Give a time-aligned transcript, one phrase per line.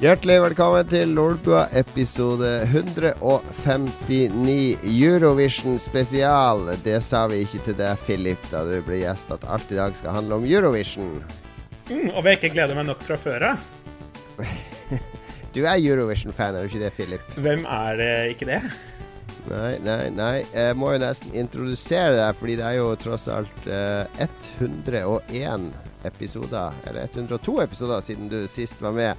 [0.00, 6.72] Hjertelig velkommen til Lolbua episode 159 Eurovision spesial.
[6.80, 9.92] Det sa vi ikke til deg, Philip, da du ble gjest, at alt i dag
[9.98, 11.10] skal handle om Eurovision.
[11.90, 13.60] Mm, og jeg ikke glede meg nok fra før av.
[15.54, 17.24] du er Eurovision-fan, er du ikke det, Philip?
[17.36, 18.62] Hvem er det ikke det?
[19.50, 20.38] Nei, nei, nei.
[20.48, 25.68] Jeg må jo nesten introdusere deg, fordi det er jo tross alt uh, 101
[26.08, 29.12] episoder, eller 102 episoder, siden du sist var med.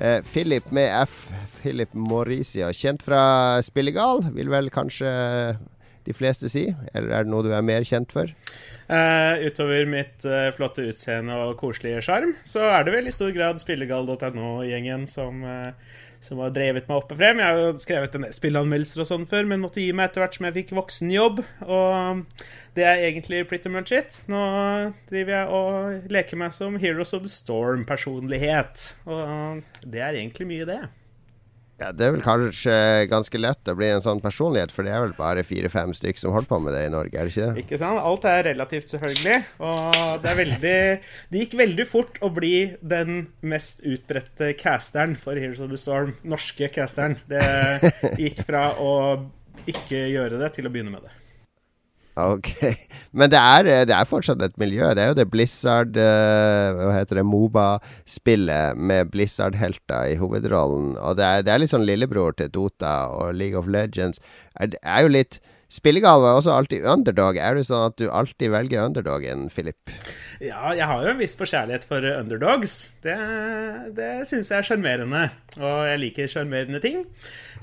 [0.00, 1.30] Eh, Philip med F.
[1.60, 2.68] Philip Mauricio.
[2.72, 5.10] Kjent fra Spillegal, vil vel kanskje
[6.06, 6.68] de fleste si?
[6.94, 8.30] Eller er det noe du er mer kjent for?
[8.86, 13.32] Uh, utover mitt uh, flotte utseende og koselige sjarm, så er det vel i stor
[13.34, 15.72] grad spillegal.no-gjengen som uh,
[16.26, 17.40] som har drevet meg opp og frem.
[17.40, 20.24] Jeg har jo skrevet en del spillanmeldelser og sånn før, men måtte gi meg etter
[20.24, 21.40] hvert som jeg fikk voksenjobb.
[21.64, 22.22] Og
[22.76, 24.20] det er egentlig pretty much it.
[24.30, 24.42] Nå
[25.10, 28.88] driver jeg og leker meg som Heroes of the Storm-personlighet.
[29.08, 30.82] Og det er egentlig mye, det.
[31.76, 32.74] Ja, Det er vel kanskje
[33.10, 36.32] ganske lett å bli en sånn personlighet, for det er vel bare fire-fem stykk som
[36.32, 37.64] holder på med det i Norge, er det ikke det?
[37.66, 38.00] Ikke sant?
[38.00, 39.36] Alt er relativt, selvfølgelig.
[39.68, 40.78] Og det er veldig
[41.34, 46.14] Det gikk veldig fort å bli den mest utbredte casteren for Heroes of the Storm.
[46.24, 47.18] Norske casteren.
[47.28, 47.44] Det
[48.24, 48.94] gikk fra å
[49.68, 51.12] ikke gjøre det til å begynne med det.
[52.16, 52.48] Ok.
[53.18, 54.88] Men det er, det er, fortsatt et miljø.
[54.96, 57.26] Det er jo det Blizzard uh, Hva heter det?
[57.28, 60.94] Moba-spillet med Blizzard-helter i hovedrollen.
[60.96, 64.22] Og det er, det er, litt sånn lillebror til Dota og League of Legends.
[64.56, 67.38] Det er jo litt Spillegal var også alltid underdog.
[67.42, 69.90] Er det sånn at du alltid velger underdogen, Philip?
[70.38, 72.76] Ja, jeg har jo en viss forkjærlighet for underdogs.
[73.02, 73.16] Det,
[73.96, 75.24] det syns jeg er sjarmerende.
[75.58, 77.02] Og jeg liker sjarmerende ting.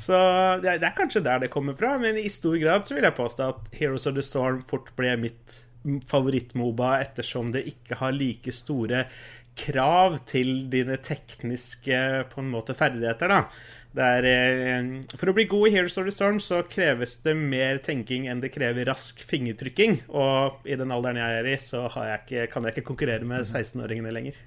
[0.01, 0.17] Så
[0.63, 1.95] det er, det er, kanskje der det kommer fra.
[2.01, 5.15] Men i stor grad så vil jeg påstå at Heroes of the Storm fort ble
[5.21, 5.61] mitt
[6.07, 9.05] favorittmoba, ettersom det ikke har like store
[9.59, 11.99] krav til dine tekniske
[12.31, 13.29] på en måte ferdigheter.
[13.93, 17.35] da er, eh, for å bli god i Heroes of the Storm så kreves det
[17.37, 19.99] mer tenking enn det krever rask fingertrykking.
[20.09, 23.45] Og i den alderen jeg er i, så jeg ikke, kan jeg ikke konkurrere med
[23.45, 24.39] 16-åringene lenger.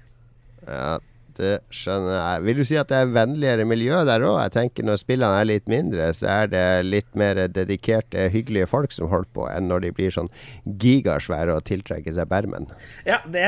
[0.67, 0.97] Ja,
[1.39, 2.43] det skjønner jeg.
[2.47, 4.39] Vil du si at det er vennligere miljø der òg?
[4.45, 8.93] Jeg tenker Når spillene er litt mindre, så er det litt mer dedikerte, hyggelige folk
[8.95, 10.31] som holder på, enn når de blir sånn
[10.65, 12.69] gigasvære og tiltrekker seg bermen.
[13.07, 13.45] Ja, det,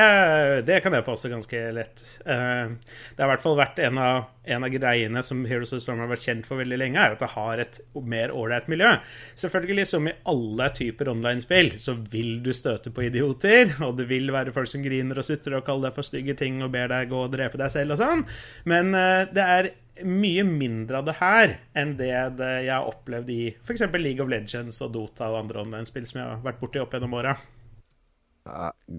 [0.69, 2.03] det kan jeg påstå ganske lett.
[2.25, 2.75] Uh,
[3.15, 5.85] det har i hvert fall vært en av, en av greiene som Heroes of the
[5.85, 7.79] Storm har vært kjent for veldig lenge, er at det har et
[8.09, 8.93] mer ålreit miljø.
[9.39, 14.33] Selvfølgelig, som i alle typer online-spill, så vil du støte på idioter, og det vil
[14.35, 17.11] være folk som griner og sutrer og kaller deg for stygge ting og ber deg
[17.11, 18.25] gå og drepe deg selv og sånn.
[18.69, 19.71] Men uh, det er
[20.07, 23.83] mye mindre av det her enn det jeg har opplevd i f.eks.
[23.99, 27.17] League of Legends og Dota og andre online-spill som jeg har vært borti opp gjennom
[27.19, 27.35] åra.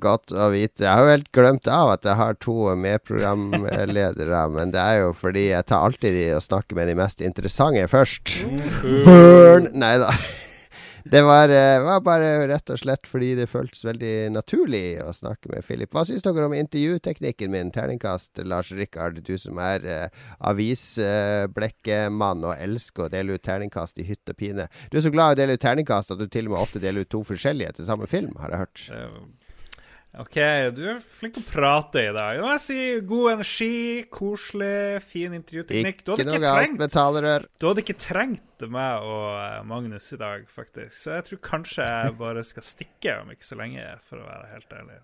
[0.03, 0.84] Godt å vite.
[0.84, 4.44] Jeg har jo helt glemt av at jeg har to medprogramledere.
[4.56, 7.88] men det er jo fordi jeg tar alltid de og snakker med de mest interessante
[7.91, 8.38] først.
[8.47, 9.03] Mm.
[9.06, 9.72] Burn!
[9.81, 10.15] Nei da.
[11.05, 15.49] Det var, eh, var, bare rett og slett fordi det føltes veldig naturlig å snakke
[15.53, 15.91] med Philip.
[15.93, 17.72] Hva syns dere om intervjuteknikken min?
[17.72, 20.09] Terningkast, Lars Rikard, du som er eh,
[20.50, 24.69] avisblekkemann og elsker å dele ut terningkast i hytt og pine.
[24.93, 26.82] Du er så glad i å dele ut terningkast at du til og med ofte
[26.82, 28.78] deler ut to forskjellige til samme film, har jeg hørt.
[30.19, 30.37] OK,
[30.75, 32.41] du er flink til å prate i dag.
[32.41, 33.75] Jeg si god energi,
[34.10, 36.03] koselig, fin intervjuteknikk.
[36.03, 37.47] Ikke, noe galt med talerør.
[37.62, 40.97] Du hadde ikke trengt meg og eh, Magnus i dag, faktisk.
[40.99, 44.50] Så jeg tror kanskje jeg bare skal stikke om ikke så lenge, for å være
[44.56, 44.99] helt ærlig.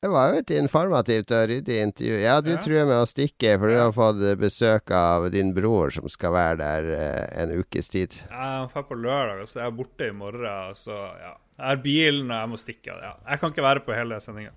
[0.00, 2.14] Det var jo et informativt og ryddig intervju.
[2.22, 2.60] Ja, du ja.
[2.64, 6.56] truer med å stikke, for du har fått besøk av din bror, som skal være
[6.62, 8.16] der eh, en ukes tid.
[8.30, 10.72] Ja, han drar på lørdag, så jeg er borte i morgen.
[10.78, 11.34] Så ja.
[11.58, 12.96] Jeg har bilen, og jeg må stikke.
[12.96, 13.12] Ja.
[13.28, 14.54] Jeg kan ikke være på hele sendinga.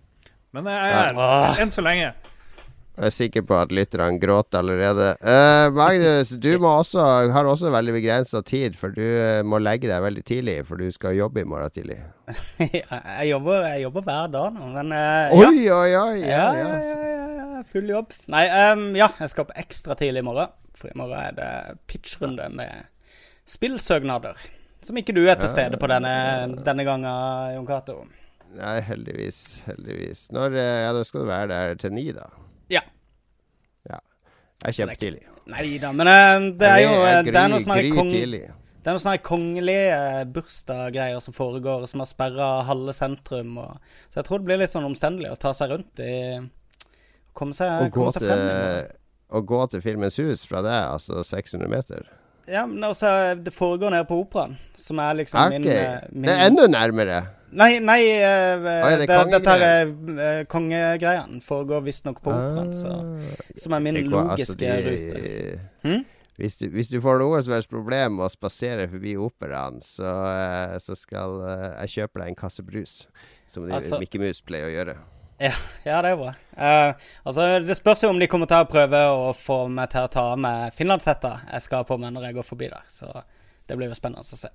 [0.55, 2.13] Men jeg er her enn så lenge.
[2.93, 5.07] Jeg er sikker på at lytterne gråter allerede.
[5.17, 7.01] Uh, Magnus, du også,
[7.33, 10.91] har også veldig begrensa tid, for du uh, må legge deg veldig tidlig, for du
[10.93, 11.97] skal jobbe i morgen tidlig.
[12.61, 12.83] jeg,
[13.31, 15.79] jobber, jeg, jobber, hver dag nå, men uh, Oi, ja.
[15.79, 16.19] oi, oi!
[16.21, 18.13] Ja, ja, ja, full jobb.
[18.29, 20.53] Nei, um, ja, jeg skal opp ekstra tidlig i morgen.
[20.77, 21.51] For i morgen er det
[21.89, 22.91] pitchrunde med
[23.49, 24.37] spillsøknader.
[24.85, 26.13] Som ikke du er til stede på denne,
[26.61, 27.09] denne gangen,
[27.57, 28.03] Jon Cato.
[28.53, 29.63] Nei, heldigvis.
[29.65, 30.27] Heldigvis.
[30.35, 32.29] Når, ja, da skal du være der til ni, da.
[32.71, 32.83] Ja.
[33.89, 33.99] ja.
[34.61, 35.23] Det er kjempetidlig.
[35.51, 37.79] Nei da, men uh, det er jo uh, Det er noe sånn.
[38.83, 43.57] Det er noen sånne kongelige uh, bursdaggreier som foregår, som har sperra halve sentrum.
[43.63, 46.13] Og, så jeg tror det blir litt sånn omstendelig å ta seg rundt i
[47.33, 48.91] Komme seg, komme seg frem.
[49.33, 52.03] Å gå til Filmens hus fra det, altså 600 meter?
[52.47, 53.07] Ja, men altså,
[53.39, 57.21] det foregår nede på Operaen, som er liksom min, eh, min Det er enda nærmere.
[57.53, 61.37] Nei, nei eh, ja, det det, dette er uh, kongegreien.
[61.45, 63.37] Foregår visstnok på Operaen, Ah.
[63.57, 65.59] som er min logiske altså, logiske de- rute.
[65.83, 66.03] Hm?
[66.41, 70.09] Hvis du, hvis du får noe som helst problem med å spasere forbi operaen, så,
[70.09, 73.07] uh, så skal eh, jeg kjøpe deg en kasse brus.
[73.45, 74.95] Som Altså- Mickey Mouse pleier å gjøre.
[75.43, 76.33] Ja, det er bra.
[76.55, 80.07] Uh, altså, Det spørs jo om de kommer til å prøve å få meg til
[80.07, 82.85] å ta med finlandshetta jeg skal på meg når jeg går forbi der.
[82.91, 83.09] Så
[83.67, 84.51] det blir jo spennende å se.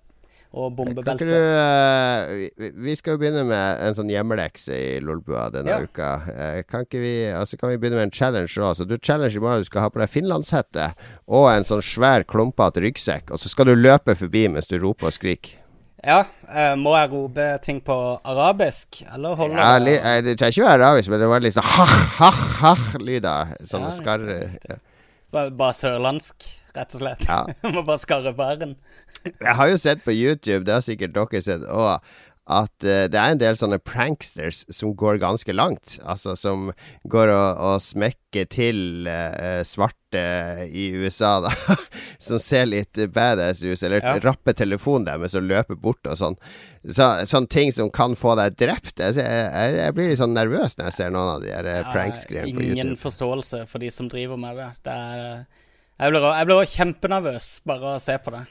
[0.57, 1.27] Og bombebelte.
[1.29, 5.83] du eh, vi, skal jo begynne med en sånn hjemmelekse i Lolbua denne Ja.
[5.85, 6.09] uka.
[6.25, 8.79] Uh, kan vi Altså kan vi begynne med en challenge òg?
[8.79, 10.95] Så du challenge i morgen du skal ha på deg finlandshette
[11.29, 15.13] og en sånn svær, klumpete ryggsekk, og så skal du løpe forbi mens du roper
[15.13, 15.68] og skriker.
[16.07, 20.55] Ja, eh, må jeg rope ting på arabisk, eller holder Ja, det li, det trenger
[20.55, 23.57] ikke være arabisk, men det var litt sånn ha-ha-ha-lyder.
[23.67, 24.79] Sånne Ja, skarre ja.
[25.35, 26.47] Bare, bare sørlandsk,
[26.77, 27.27] rett og slett?
[27.27, 27.41] Ja.
[27.75, 28.77] må bare skarre på r-en.
[29.27, 31.99] Jeg har jo sett på YouTube, det har sikkert dere sett òg,
[32.49, 35.99] at uh, det er en del sånne pranksters som går ganske langt.
[36.09, 36.71] Altså som
[37.05, 40.23] går og, og smekker til uh, svarte
[40.73, 41.53] i USA, da.
[42.27, 43.83] som ser litt badass ut.
[43.85, 44.17] Eller Ja.
[44.25, 46.39] rapper telefonen deres og løper bort og sånn.
[46.89, 48.97] Så, sånne ting som kan få deg drept.
[49.03, 52.05] Jeg, jeg, jeg blir litt sånn nervøs når jeg ser noen av de eh, på
[52.07, 52.55] YouTube.
[52.55, 54.71] på Ingen forståelse for de som driver med det.
[54.87, 55.43] det er,
[55.99, 58.45] jeg blir, blir kjempenervøs bare å se på det.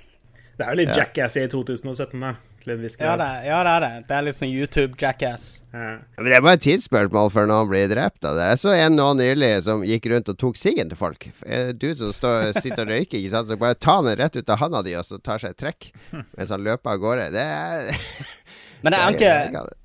[0.58, 1.04] Det er jo litt Ja.
[1.06, 2.36] jackass i 2017, da.
[2.68, 3.92] Til en viss Ja, det, det, ja, det er det.
[4.10, 5.46] Det er litt sånn YouTube-jackass.
[5.72, 5.86] Ja.
[6.18, 8.34] Men Det er bare et tidsspørsmål før noen blir drept Da.
[8.36, 8.46] det.
[8.52, 11.30] Jeg så en nå nylig som gikk rundt og tok siggen til folk.
[11.46, 13.48] En dude som står, sitter og røyker, ikke sant.
[13.52, 15.90] Så bare ta den rett ut av handa di, og så tar seg et trekk
[16.36, 17.28] mens han løper av gårde.
[17.36, 17.92] Det er
[18.84, 19.76] Men det er ikke, er-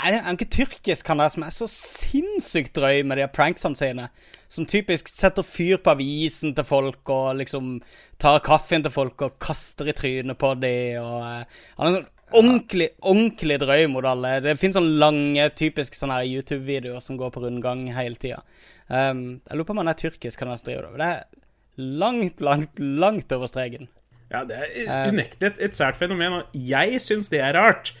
[0.00, 3.76] er det er ikke tyrkisk han der som er så sinnssykt drøy med de pranksene
[3.78, 4.08] sine.
[4.50, 7.76] Som typisk setter fyr på avisen til folk og liksom
[8.20, 10.98] tar kaffen til folk og kaster i trynet på dem.
[11.02, 14.40] Og, uh, han er sånn ordentlig, ordentlig drøy mot alle.
[14.44, 18.42] Det finnes sånne lange, typisk sånne YouTube-videoer som går på rundgang hele tida.
[18.90, 20.98] Um, jeg lurer på om han er tyrkisk, han der som driver det.
[20.98, 21.24] Det er
[22.00, 23.88] langt, langt, langt over streken.
[24.30, 25.08] Ja, det er Eh.
[25.10, 27.92] unektelig et, et sært fenomen, og jeg syns det er rart.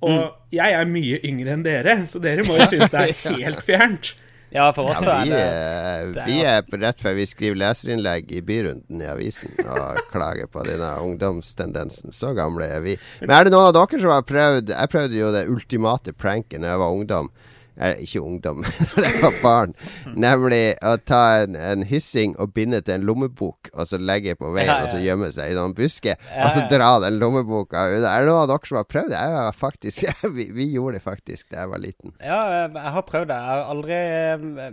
[0.00, 0.32] Og Mm.
[0.52, 3.12] jeg er mye yngre enn dere, så dere må jo synes det er
[3.42, 4.14] helt fjernt.
[4.50, 8.32] Ja, for oss Ja, vi, er, det det vi er rett før vi skriver leserinnlegg
[8.32, 12.14] i Byrunden i avisen og klager på denne ungdomstendensen.
[12.16, 12.96] Så gamle er vi.
[13.20, 16.64] Men er det noen av dere som har prøvd Jeg prøvde jo det ultimate pranken
[16.64, 17.30] da jeg var ungdom.
[17.78, 18.64] Eh, ikke ungdom,
[18.96, 19.74] da jeg var barn.
[20.18, 24.50] Nemlig å ta en, en hyssing og binde til en lommebok, og så legge på
[24.50, 24.86] veien, Ja, ja.
[24.88, 26.16] og så gjemme seg i noen busker.
[26.32, 28.02] Ja, Og så dra den lommeboka ut.
[28.02, 29.20] Er det noen av dere som har prøvd det?
[29.22, 30.10] Jeg var faktisk,
[30.40, 32.16] vi, vi gjorde det faktisk da jeg var liten.
[32.18, 33.38] Ja, jeg har prøvd det.
[33.38, 34.00] Jeg har aldri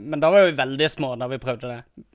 [0.01, 2.05] Men da var vi veldig små da vi prøvde det.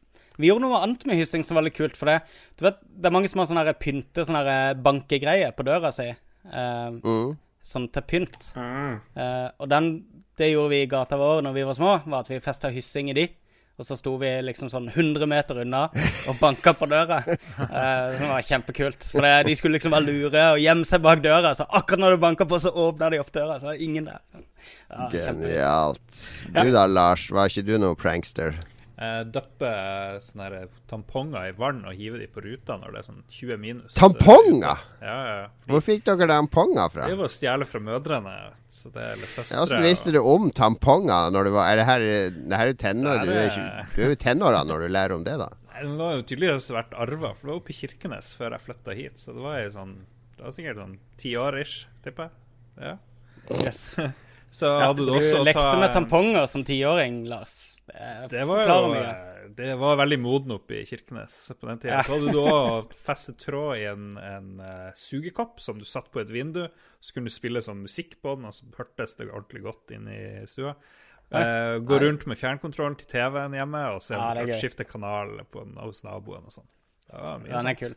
[0.40, 1.96] Vi gjorde noe annet med hyssing som var veldig kult.
[2.00, 2.18] For det
[2.58, 6.08] Du vet, det er mange som har sånne pynte, sånne her bankegreier på døra si.
[6.50, 7.34] Uh, Mm.
[7.70, 8.48] sånn til pynt.
[8.56, 8.94] Mm.
[9.14, 9.90] Uh, og den,
[10.40, 13.12] det gjorde vi i gata vår når vi var små, var at vi festa hyssing
[13.12, 13.28] i de.
[13.80, 15.86] Og så sto vi liksom sånn 100 meter unna
[16.28, 17.22] og banka på døra.
[17.70, 19.04] Eh, det var kjempekult.
[19.12, 21.52] For det, de skulle liksom være lure og gjemme seg bak døra.
[21.56, 23.58] Så akkurat når du banka på, så åpna de opp døra.
[23.60, 24.20] Så var det ingen der.
[24.90, 26.20] Ja, Genialt.
[26.50, 28.56] Du da, Lars, var ikke du noen prankster?
[29.00, 29.68] Eh, Døppe
[30.20, 33.94] sånne tamponger i vann og hive de på ruta når det er sånn 20 minus.
[33.96, 34.82] Tamponger?
[35.00, 35.46] Ja, ja.
[35.70, 37.06] Hvor fikk dere tamponger fra?
[37.08, 38.34] Det var å stjele fra mødrene.
[38.68, 39.56] Så det er litt søstre.
[39.56, 42.04] Ja, Hvordan visste du om tamponger når du var Er det her,
[42.36, 43.24] det her er jo tenår?
[43.24, 45.48] Det Du er ikke- du jo tenåra når du lærer om det, da.
[45.72, 48.60] Nei, Den var jo tydeligvis vært arva, for det var oppe i Kirkenes før jeg
[48.68, 49.16] flytta hit.
[49.16, 49.96] Så det var i sånn
[50.36, 52.32] Det var sikkert sånn ti år ish, tipper jeg.
[52.84, 52.96] Ja.
[53.64, 53.94] Yes.
[54.50, 57.82] Så Ja, hadde du så også lekte ta med tamponger som tiåring, Lars.
[57.86, 58.94] Det, Det var jo
[59.56, 62.00] Det var veldig moden oppe i Kirkenes på den tida.
[62.00, 62.02] Ja.
[62.06, 66.22] Så hadde du òg festet tråd i en, en uh, sugekopp som du satt på
[66.22, 66.64] et vindu.
[67.00, 70.10] Så kunne du spille sånn musikk på den, og så hørtes det ordentlig godt inn
[70.10, 70.74] i stua.
[71.30, 75.36] Uh, gå rundt med fjernkontrollen til TV-en hjemme og se om er du skifte kanal
[75.46, 76.66] på, hos naboen og sånn.
[77.12, 77.94] Var Den er kul.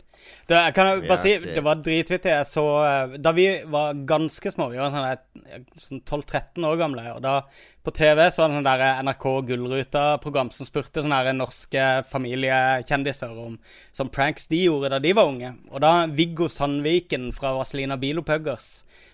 [0.48, 2.32] Det, jeg kan bare si, det var dritvittig.
[2.32, 7.06] Jeg så eh, Da vi var ganske små, vi var sånn, sånn 12-13 år gamle,
[7.14, 7.36] og da
[7.84, 13.58] på TV så var det sånn der NRK Gullruta-program som spurte sånne norske familiekjendiser om
[13.92, 15.52] sånne pranks de gjorde da de var unge.
[15.74, 18.72] Og da Viggo Sandviken fra Vazelina Bilopuggers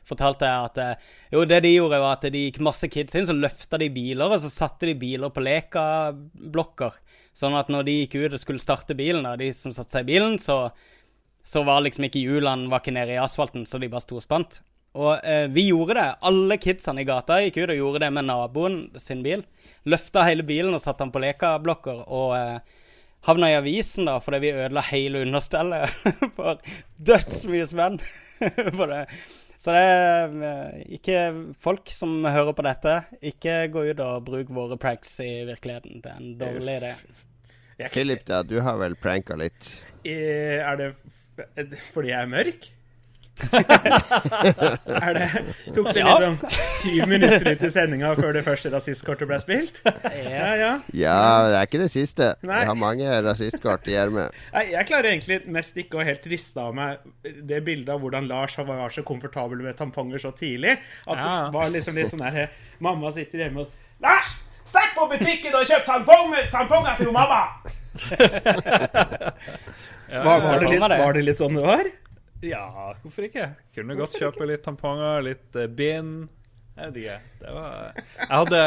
[0.10, 3.28] fortalte jeg at eh, jo, det de gjorde, var at de gikk masse kids inn,
[3.30, 6.98] så løfta de biler, og så satte de biler på lekablokker.
[7.40, 10.08] Sånn at når de gikk ut og skulle starte bilen, da, de som satte seg
[10.08, 10.66] i bilen, så,
[11.48, 14.26] så var liksom ikke hjulene var ikke nede i asfalten, så de bare sto og
[14.26, 14.60] spant.
[15.00, 16.08] Og eh, vi gjorde det.
[16.26, 19.46] Alle kidsene i gata gikk ut og gjorde det med naboen sin bil.
[19.88, 22.04] Løfta hele bilen og satte den på lekablokker.
[22.10, 22.86] Og, eh,
[23.28, 25.92] havna i avisen da, fordi vi ødela hele understellet
[26.38, 26.60] for
[26.98, 28.00] dødsmye spenn.
[28.80, 29.06] for det.
[29.60, 31.24] Så det er eh, ikke
[31.60, 33.00] folk som hører på dette,
[33.32, 36.00] ikke gå ut og bruk våre pranks i virkeligheten.
[36.04, 36.94] Det er en dårlig idé.
[37.94, 39.86] Philip, da, du har vel pranka litt?
[40.04, 40.92] Eh, Er det
[41.94, 42.68] fordi jeg er mørk?
[43.50, 45.28] er det
[45.72, 46.34] Tok det liksom
[46.74, 49.80] syv minutter ut i sendinga før det første rasistkortet ble spilt?
[49.86, 50.72] Ja, ja.
[50.92, 51.16] Ja,
[51.48, 52.34] det er ikke det siste.
[52.44, 52.58] Nei.
[52.66, 54.36] Jeg har mange rasistkort i ermet.
[54.74, 58.58] Jeg klarer egentlig mest ikke å helt riste av meg det bildet av hvordan Lars
[58.60, 60.76] var så komfortabel med tamponger så tidlig.
[61.08, 61.32] At Ja.
[61.48, 62.52] det var liksom litt sånn der
[62.84, 63.72] Mamma sitter hjemme og
[64.04, 64.36] Lars!
[64.70, 67.44] Stikk på butikken og kjøp tamponger, tamponger til mamma!
[70.10, 71.88] Ja, Var, var, det litt, var det litt sånn det var?
[72.42, 72.64] Ja,
[73.04, 73.44] hvorfor ikke?
[73.76, 76.32] Kunne godt kjøpe litt tamponger, litt uh, bind.
[76.80, 77.18] Jeg vet ikke.
[77.44, 78.62] Det var Jeg hadde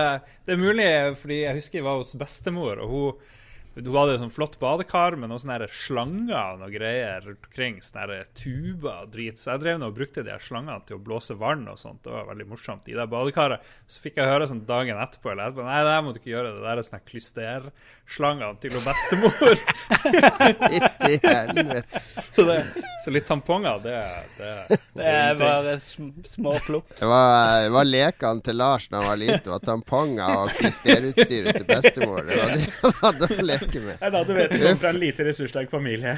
[0.47, 0.87] Det er mulig
[1.19, 3.25] fordi jeg husker jeg var hos bestemor, og hun
[3.73, 7.79] hun hadde sånn flott badekar med noen slanger og noe greier rundt omkring.
[7.85, 9.41] Sånne tuber og drit.
[9.41, 12.03] Så jeg drev og brukte de her slangene til å blåse vann og sånt.
[12.05, 12.91] Det var veldig morsomt.
[12.93, 16.13] I det badekaret så fikk jeg høre sånn dagen etterpå eller etterpå Nei, det må
[16.13, 16.53] du ikke gjøre.
[16.57, 17.71] Det der er sånn her
[18.13, 19.57] klysterslangene til bestemor.
[20.03, 22.01] Fytti helvete.
[22.21, 22.65] så, det,
[23.05, 23.97] så litt tamponger, det,
[24.39, 26.87] det, Det er bare sm små plukk.
[26.99, 29.43] Det var, det var lekene til Lars da han var liten.
[29.45, 32.23] Det var tamponger og klisterutstyret til bestemor.
[32.29, 33.97] Det var det han hadde å leke med.
[34.01, 36.17] Nei, da du vet du kommer fra en lite ressurssterk familie.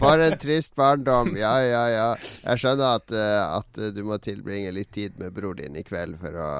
[0.00, 1.34] For en trist barndom.
[1.40, 2.08] Ja, ja, ja.
[2.44, 6.18] Jeg skjønner at, eh, at du må tilbringe litt tid med bror din i kveld
[6.20, 6.50] for å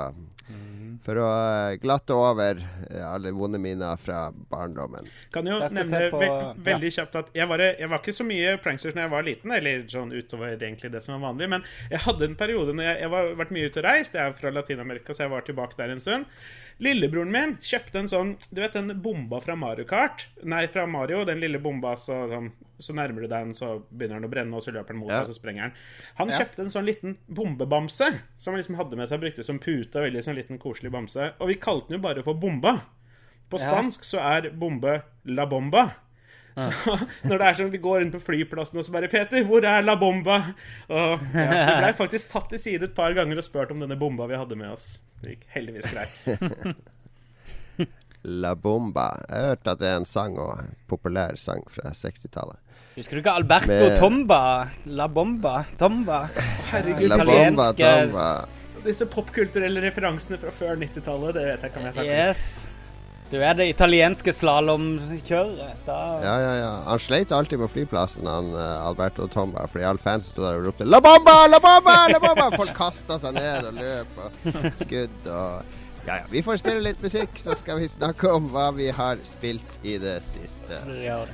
[1.00, 5.08] For å eh, glatte over eh, alle vonde minner fra barndommen.
[5.32, 6.50] Kan jo nevne på- ve ja.
[6.70, 9.54] veldig kjapt at jeg var, jeg var ikke så mye pranksters når jeg var liten,
[9.56, 12.98] eller sånn utover egentlig det som var vanlig, men jeg hadde en periode når jeg,
[13.00, 14.18] jeg var vært mye ute og reist.
[14.18, 16.28] Jeg er fra Latin-Amerika, så jeg var tilbake der en stund.
[16.80, 20.28] Lillebroren min kjøpte en sånn Du vet den bomba fra Mario Kart?
[20.48, 21.24] Nei, fra Mario.
[21.28, 24.56] Den lille bomba, så, sånn, så nærmer du deg den, så begynner den å brenne,
[24.56, 25.20] og så løper den mot Ja.
[25.24, 25.72] deg, så sprenger den.
[26.16, 29.58] Han kjøpte en sånn liten bombebamse som han liksom hadde med seg og brukte som
[29.58, 30.00] pute.
[30.00, 31.32] Veldig sånn liten, koselig bamse.
[31.40, 32.80] Og vi kalte den jo bare for Bomba.
[33.50, 33.66] På Ja.
[33.70, 35.90] spansk så er bombe la bomba.
[36.56, 36.66] Så
[37.24, 39.82] når det er sånn vi går inn på flyplassen og så bare 'Peter, hvor er
[39.82, 40.54] la bomba?'
[40.90, 43.96] Og ja, Vi blei faktisk tatt til side et par ganger og spurt om denne
[43.98, 44.98] bomba vi hadde med oss.
[45.22, 46.76] Det gikk heldigvis greit.
[48.22, 49.14] La Bomba.
[49.28, 52.58] Jeg har hørt at det er en sang og en populær sang fra 60-tallet.
[52.96, 54.40] Husker du ikke Alberto Med- Tomba?
[54.86, 55.64] La Bomba?
[55.78, 56.24] Tomba?
[56.72, 58.48] Herregud, La Bomba, italienske- Tomba.
[58.84, 62.28] disse popkulturelle referansene fra før 90-tallet, det vet jeg ikke om jeg snakker om.
[62.28, 62.66] Yes.
[63.30, 65.84] Du er det italienske slalåmkjøret.
[65.86, 66.70] Da Ja, ja, ja.
[66.88, 70.66] Han sleit alltid på flyplassen, han eh, Alberto Tomba, fordi alle fans sto der og
[70.66, 71.46] ropte 'La bomba!
[71.46, 72.08] La bomba!
[72.10, 75.62] La bomba!' Folk kasta seg ned og løp og skudd og
[76.06, 76.22] Ja, ja.
[76.30, 79.98] Vi får spille litt musikk, så skal vi snakke om hva vi har spilt i
[79.98, 80.80] det siste.
[80.88, 81.28] gjør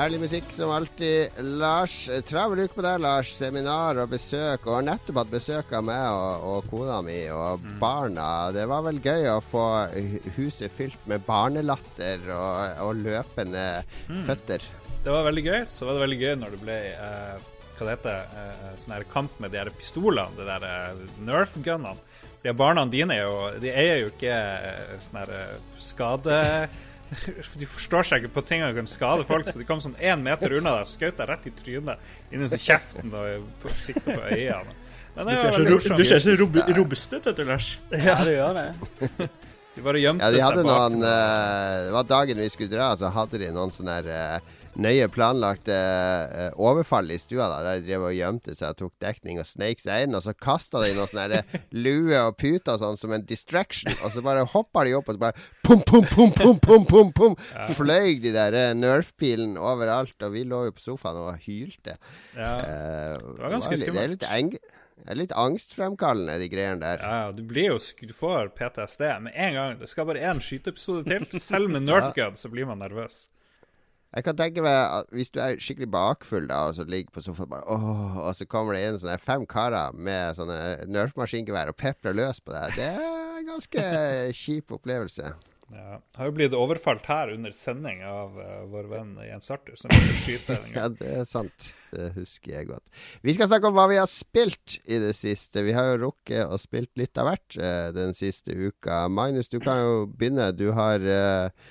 [0.00, 1.28] Herlig musikk som alltid.
[1.60, 3.34] Lars, eh, travel uke på deg, Lars.
[3.36, 4.64] Seminar og besøk.
[4.64, 8.48] Og har nettopp hatt besøk av meg og, og kona mi og barna.
[8.56, 9.66] Det var vel gøy å få
[10.38, 13.66] huset fylt med barnelatter og, og løpende
[14.24, 14.64] føtter.
[15.04, 15.60] Det var veldig gøy.
[15.68, 19.08] Så var det veldig gøy når det ble eh, hva det heter, eh, sånn her
[19.12, 21.98] kamp med de her pistolene, de der eh, Nerf-gunnene.
[22.40, 26.44] De barna dine er jo, de eier jo ikke eh, sånn her eh, skade...
[27.60, 30.22] De forstår seg ikke på ting som kan skade folk, så de kom sånn én
[30.22, 34.20] meter unna deg og skjøt deg rett i trynet, inni kjeften og på- sikta på
[34.30, 34.76] øynene.
[35.16, 37.72] Men Du ser så, ro du ser så rob robust ut, vet du, Lars.
[37.90, 39.28] Ja, du gjør det.
[39.74, 42.72] De bare gjemte Ja, de hadde seg bak noen uh, Det var dagen vi skulle
[42.72, 47.60] dra, så hadde de noen sånne her, eh, nøye planlagte uh, overfall i stua, da,
[47.66, 50.16] der de drev og gjemte seg og tok dekning og sneik seg inn.
[50.16, 51.34] Og så kasta de noe sånn
[51.74, 53.92] lue og pute og sånn som en distraction.
[54.04, 57.14] Og så bare hoppa de opp og så bare pum, pum, pum, pum, pum, pum,
[57.16, 57.38] pum.
[57.78, 60.16] Fløy de der uh, Nerf-pilene overalt.
[60.20, 61.98] Og vi lå jo på sofaen og hylte.
[62.36, 62.54] Ja.
[62.60, 63.96] Uh, det var ganske skummelt.
[63.96, 64.54] Det er litt eng
[65.00, 67.00] det er litt angstfremkallende, de greiene der.
[67.00, 69.78] Ja, du blir jo Du får PTSD med en gang.
[69.80, 71.40] Det skal bare én skyteepisode til.
[71.40, 73.24] Selv med Nerf Gun så blir man nervøs.
[74.10, 77.22] Jeg kan tenke meg at hvis du er skikkelig bakfull da, og så ligger på
[77.22, 81.78] sofaen bare åh, Og så kommer det inn sånne fem karer med sånne Nerf-maskingevær og
[81.78, 82.74] peprer løs på deg.
[82.74, 83.86] Det er en ganske
[84.42, 85.30] kjip opplevelse.
[85.70, 86.00] Ja.
[86.16, 90.16] Har jo blitt overfalt her under sending av uh, vår venn Jens Arthur, som ville
[90.18, 91.68] skyte en ja, det er sant.
[91.94, 92.82] Det husker jeg godt.
[93.22, 95.62] Vi skal snakke om hva vi har spilt i det siste.
[95.66, 99.04] Vi har jo rukket å spilt litt av hvert uh, den siste uka.
[99.06, 100.50] Magnus, du kan jo begynne.
[100.58, 101.70] Du har uh,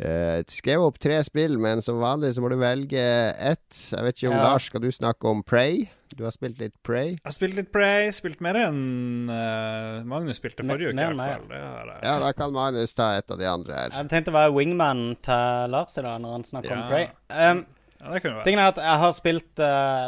[0.00, 3.00] Uh, skrev opp tre spill, men som vanlig så må du velge
[3.36, 3.68] ett.
[3.92, 4.44] Jeg vet ikke om ja.
[4.46, 5.82] Lars, skal du snakke om Pray?
[6.16, 7.18] Du har spilt litt Pray?
[7.18, 8.08] Jeg har spilt litt Pray.
[8.16, 11.04] Spilt mer enn uh, Magnus spilte forrige uke.
[11.04, 11.92] i hvert fall.
[12.00, 13.92] Ja, da kan Magnus ta et av de andre her.
[13.98, 16.80] Jeg tenkte å være wingman til Lars i dag når han snakker ja.
[16.80, 17.10] om Pray.
[17.28, 17.62] Um,
[18.00, 18.46] ja, det kunne være.
[18.48, 20.06] Tingen er at jeg har spilt uh,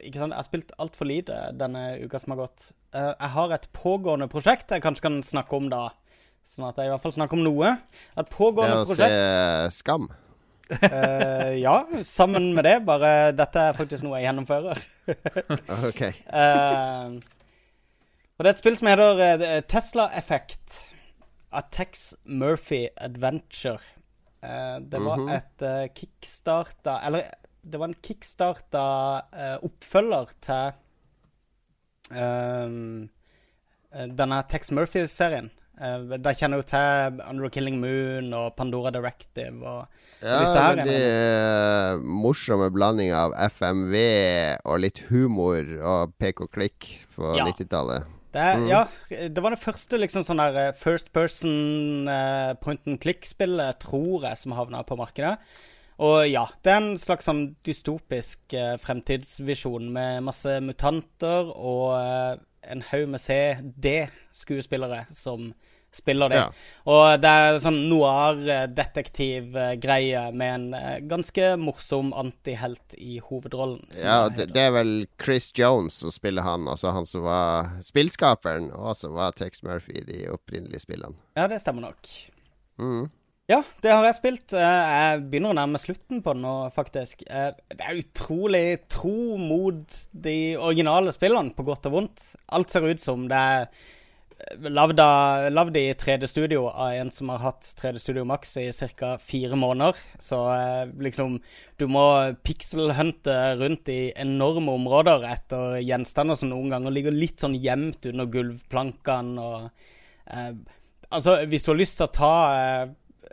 [0.00, 0.34] ikke sant?
[0.34, 2.70] Jeg har spilt altfor lite denne uka som har gått.
[2.92, 5.82] jeg har et pågående prosjekt jeg kanskje kan snakke om da
[6.50, 7.76] Sånn at jeg i hvert fall snakker om noe.
[8.18, 9.12] Et pågående prosjekt.
[9.14, 10.08] Det å se Skam?
[10.70, 12.76] uh, ja, sammen med det.
[12.86, 14.80] Bare dette er faktisk noe jeg gjennomfører.
[15.90, 16.02] ok.
[16.26, 17.20] Uh,
[18.34, 20.80] og det er et spill som heter uh, Tesla Effect.
[21.50, 23.82] av Tex Murphy Adventure.
[24.80, 25.36] det var mm -hmm.
[25.36, 27.30] et kickstarta Eller
[27.62, 29.22] det var en kickstarta
[29.62, 30.72] oppfølger til
[34.16, 35.50] denne Tex Murphy-serien.
[35.80, 40.80] Uh, de kjenner jo til Under Killing Moon og Pandora Directive og, ja, disse her.
[40.82, 43.96] Veldig uh, morsomme blanding av FMV
[44.68, 47.48] og litt humor og pek og klikk på ja.
[47.48, 48.16] 90-tallet.
[48.30, 48.68] Det, mm.
[48.68, 53.80] Ja, det var det første liksom sånn der eh, first person uh, point and click-spillet,
[53.82, 55.34] tror jeg, som havna på markedet.
[56.00, 62.38] Og ja, det er en slags sånn dystopisk uh, fremtidsvisjon med masse mutanter og uh,
[62.70, 65.50] en haug med CD-skuespillere som
[65.92, 66.36] spiller det.
[66.36, 66.52] Ja.
[66.90, 73.86] Og det er sånn noir-detektiv-greie med en eh, ganske morsom antihelt i hovedrollen.
[73.98, 77.50] Ja, det, det, er vel Chris Jones som spiller han, altså han som var
[77.86, 81.16] spillskaperen, og som var Tex Murphy i de opprinnelige spillene.
[81.38, 82.02] Ja, det stemmer nok.
[82.80, 83.04] Mm.
[83.50, 84.52] Ja, det har jeg spilt.
[84.54, 87.16] Eh, jeg begynner å nærme slutten på det nå, faktisk.
[87.26, 92.18] Eh, det er utrolig tro mot de originale spillene, på godt og vondt.
[92.54, 93.66] Alt ser ut som det er
[94.60, 99.18] lagd i 3D-studio av en som har hatt 3D-studio Max i ca.
[99.18, 99.96] fire måneder.
[100.18, 101.40] Så eh, liksom
[101.76, 102.04] Du må
[102.44, 108.30] pixelhunte rundt i enorme områder etter gjenstander som noen ganger ligger litt sånn gjemt under
[108.30, 109.70] gulvplankene og
[110.26, 110.52] eh,
[111.10, 112.90] Altså, hvis du har lyst til å ta eh,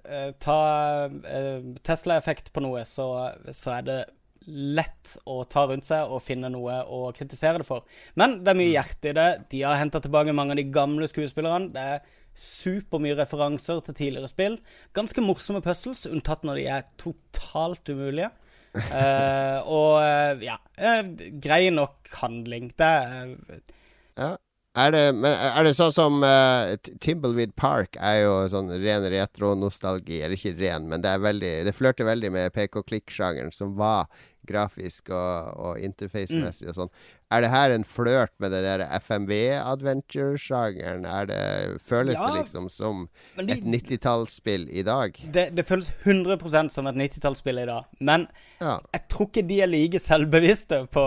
[0.08, 0.60] eh Ta
[1.06, 3.06] eh, Tesla-effekt på noe, så,
[3.54, 3.98] så er det
[4.48, 7.84] lett å ta rundt seg og finne noe å kritisere det for.
[8.20, 8.76] Men det er mye mm.
[8.78, 9.28] hjerte i det.
[9.52, 11.72] De har henta tilbake mange av de gamle skuespillerne.
[11.76, 12.02] Det er
[12.38, 14.60] supermye referanser til tidligere spill.
[14.98, 18.32] Ganske morsomme puzzles, unntatt når de er totalt umulige.
[18.78, 21.08] uh, og uh, ja uh,
[21.42, 22.70] Grei nok handling.
[22.78, 23.32] Det er
[24.18, 24.36] ja.
[24.78, 30.20] Er det, men er det sånn som uh, Timbleweed Park er jo sånn ren retro-nostalgi.
[30.22, 34.06] Eller ikke ren, men det er veldig Det flørter veldig med pek-og-klikk-sjangeren, som var
[34.48, 36.72] grafisk og, og interface-messig mm.
[36.72, 36.92] og sånn.
[37.28, 41.04] Er det her en flørt med den der FMV-adventure-sjangeren?
[41.84, 45.12] Føles ja, det liksom som de, et 90-tallsspill i dag?
[45.34, 47.84] Det, det, føles 100 som et 90-tallsspill i dag.
[48.00, 48.32] Men
[48.62, 48.80] ja.
[48.96, 51.06] jeg tror ikke de er like selvbevisste på,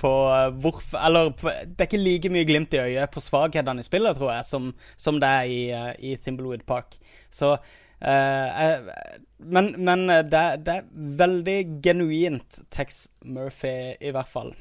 [0.00, 0.10] på
[0.58, 4.16] hvorfor Eller på, det er ikke like mye glimt i øyet på svakhetene i spillet,
[4.18, 6.98] tror jeg, som, som det er i, uh, i Thimblewood Park.
[7.30, 7.54] Så
[8.00, 10.86] men, men det, det, er
[11.20, 14.54] veldig genuint Tex Murphy, i hvert fall.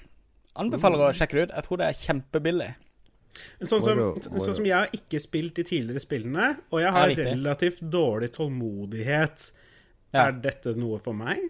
[0.60, 1.06] Anbefaler mm.
[1.08, 1.56] å sjekke det ut.
[1.56, 2.70] Jeg tror det er kjempebillig.
[3.64, 7.82] Sånn som, sånn som, jeg har ikke spilt de tidligere spillene, og jeg har relativt
[7.94, 9.50] dårlig tålmodighet.
[10.10, 10.26] Ja.
[10.26, 11.44] Er dette noe for meg?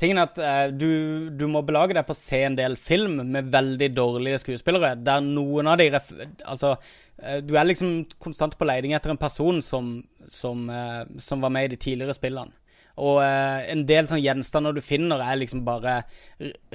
[0.00, 3.18] Tingen er at uh, du, du, må belage deg på å se en del film
[3.34, 6.72] med veldig dårlige skuespillere, der noen av de Altså,
[7.20, 11.52] uh, du er liksom konstant på leiding etter en person som, som, uh, som var
[11.52, 12.56] med i de tidligere spillene.
[13.00, 16.02] Og en del sånne gjenstander du finner, er liksom bare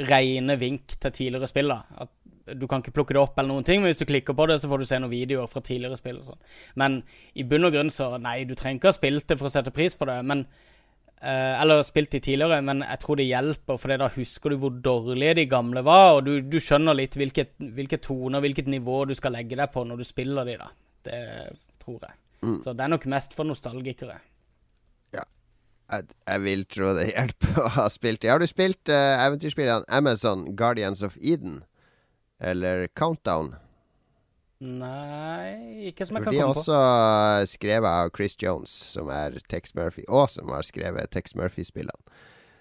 [0.09, 1.69] rene vink til tidligere spill.
[1.75, 2.09] At
[2.57, 4.57] du kan ikke plukke det opp, eller noen ting, men hvis du klikker på det,
[4.57, 6.23] så får du se noen videoer fra tidligere spill.
[6.23, 6.41] og sånn.
[6.81, 6.97] Men
[7.37, 9.75] i bunn og grunn så Nei, du trenger ikke ha spilt det for å sette
[9.75, 10.17] pris på det.
[10.25, 10.47] men
[11.21, 14.75] Eh, eller spilt de tidligere, men jeg tror det hjelper, for da husker du hvor
[14.83, 19.15] dårlige de gamle var, og du, du skjønner litt hvilket, hvilke toner, hvilket nivå du
[19.17, 20.69] skal legge deg på når du spiller de, da.
[21.05, 21.19] Det
[21.81, 22.17] tror jeg.
[22.45, 22.57] Mm.
[22.61, 24.19] Så det er nok mest for nostalgikere.
[25.85, 28.31] Jeg, jeg vil tro det hjelper å ha spilt de.
[28.33, 31.61] Har du spilt uh, eventyrspillene Amazon Guardians of Eden?
[32.41, 33.53] Eller Countdown?
[34.63, 36.61] Nei, ikke som jeg For kan de er komme på.
[36.63, 41.35] også uh, skrevet av Chris Jones, som er Tex Murphy, og som har skrevet Tex
[41.35, 41.99] Murphy-spillene.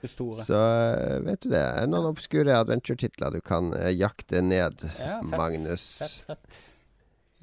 [0.05, 1.63] Så uh, vet du det.
[1.63, 5.39] Er noen obskure adventure-titler du kan uh, jakte ned, Ja, fett.
[5.39, 5.87] Magnus.
[6.03, 6.63] Fett, fett.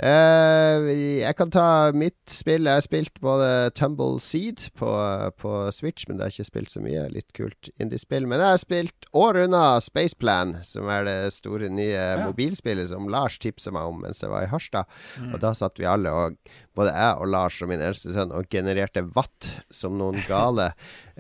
[0.02, 0.88] Eh,
[1.22, 2.66] jeg kan ta mitt spill.
[2.66, 4.90] Jeg har spilt både Tumble Seed på,
[5.38, 7.04] på Switch, men det har ikke spilt så mye.
[7.14, 8.26] Litt kult indiespill.
[8.26, 13.38] Men jeg har spilt år unna Spaceplan, som er det store nye mobilspillet som Lars
[13.42, 14.90] tipsa meg om mens jeg var i Harstad.
[15.30, 18.50] Og da satt vi alle, og både jeg og Lars og min eldste sønn, og
[18.50, 20.72] genererte watt som noen gale.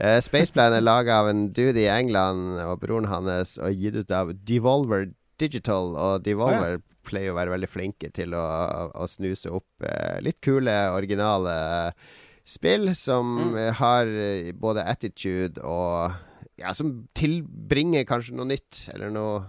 [0.01, 4.15] uh, Spaceplan er laga av en dude i England og broren hans, og gitt ut
[4.15, 5.93] av Devolver Digital.
[5.93, 8.43] Og Devolver pleier å være veldig flinke til å,
[8.95, 11.55] å snuse opp eh, litt kule, originale
[12.47, 13.57] spill som mm.
[13.79, 16.27] har eh, både attitude og
[16.61, 19.39] Ja, som tilbringer kanskje noe nytt, eller noe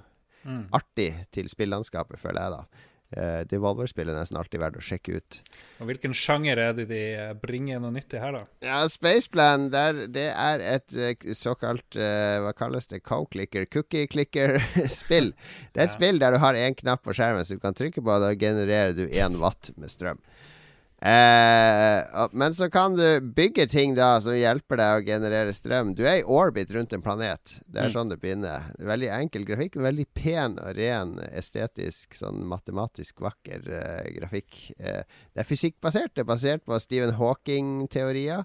[0.43, 0.65] Mm.
[0.75, 2.89] artig til spillandskapet, føler jeg, da.
[3.13, 5.39] Uh, Devolver-spill er nesten alltid verdt å sjekke ut.
[5.83, 8.43] Og hvilken sjanger er det de eh, bringer noe nytt i her, da?
[8.63, 13.01] Ja, Spaceplan, der, det er et eh, såkalt eh, Hva kalles det?
[13.05, 13.67] Co-clicker?
[13.67, 15.33] Cookie-clicker-spill.
[15.73, 15.97] Det er et Ja.
[15.97, 18.33] spill der du har én knapp på skjermen som du kan trykke på, og da
[18.39, 20.21] genererer du én watt med strøm.
[21.03, 25.97] Eh, men så kan du bygge ting da som hjelper deg å generere strøm.
[25.99, 27.57] Du er i orbit rundt en planet.
[27.67, 27.95] Det er Mm.
[27.97, 28.71] sånn det begynner.
[28.79, 34.71] Veldig enkel grafikk, veldig pen og ren, estetisk, sånn matematisk vakker eh, grafikk.
[34.79, 35.03] Eh,
[35.35, 36.15] det er fysikkbasert.
[36.15, 38.45] Det er basert på Stephen Hawking-teorier.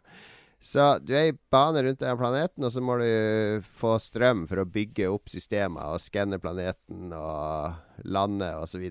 [0.59, 4.57] Så du er i bane rundt denne planeten, og så må du få strøm for
[4.57, 8.89] å bygge opp systemer og skanne planeten og lande osv.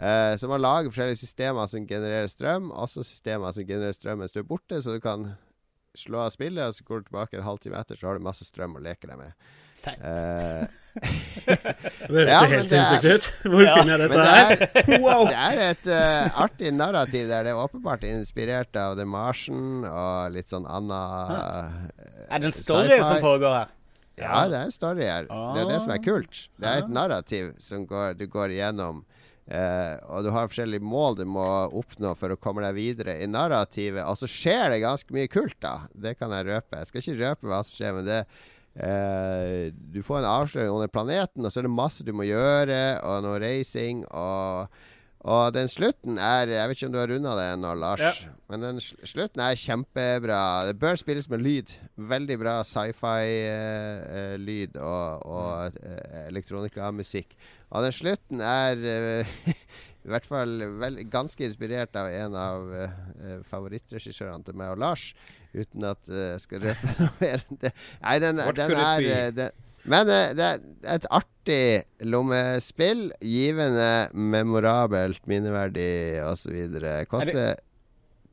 [0.00, 4.32] Uh, så man lager forskjellige systemer som genererer strøm, også systemer som genererer strøm mens
[4.34, 5.34] du er borte, så du kan
[5.94, 8.46] slå av spillet, og så går du tilbake en halvtime etter, så har du masse
[8.48, 9.34] strøm å leke deg med.
[9.82, 9.98] Fett.
[10.00, 10.64] Uh,
[11.42, 13.28] Det høres Ja, jo men helt sinnssykt ut.
[13.52, 14.64] Hvor Ja, finner jeg dette det her?
[14.96, 15.22] er, Wow!
[15.28, 20.34] det er et uh, artig narrativ der det er åpenbart inspirert av The Martian og
[20.36, 21.00] litt sånn anna
[22.28, 23.72] Er det en story som foregår her?
[24.20, 25.26] Ja, det er en story her.
[25.30, 26.04] Det er det som er Ah.
[26.04, 26.42] kult.
[26.60, 29.02] Det er et narrativ som går, du går igjennom.
[29.52, 31.44] Eh, og du har forskjellige mål du må
[31.80, 34.04] oppnå for å komme deg videre i narrativet.
[34.08, 35.82] Og så skjer det ganske mye kult, da.
[35.92, 36.80] Det kan jeg røpe.
[36.80, 38.20] Jeg skal ikke røpe hva som skjer, men det
[38.80, 42.80] eh, Du får en avsløring under planeten, og så er det masse du må gjøre,
[43.04, 44.06] og noe racing.
[44.10, 44.72] og
[45.22, 48.00] og den slutten er Jeg vet ikke om du har runda det ennå, Lars.
[48.02, 48.12] Ja.
[48.50, 50.66] Men den sl slutten er kjempebra.
[50.66, 51.68] Det bør spilles med lyd.
[52.10, 53.12] Veldig bra sci-fi-lyd
[54.82, 57.36] og, og uh, elektronikamusikk.
[57.72, 59.34] Og den slutten er eh,
[60.04, 65.12] i hvert fall vel, ganske inspirert av en av uh, favorittregissørene til meg og Lars.
[65.54, 67.74] Uten at jeg jeg skal røpe noe mer enn det.
[68.02, 70.64] Nei, den, den er eh, den, Men det er
[70.96, 71.62] et artig
[72.06, 73.10] lommespill.
[73.22, 76.56] Givende, memorabelt, minneverdig osv.
[77.10, 77.60] Koster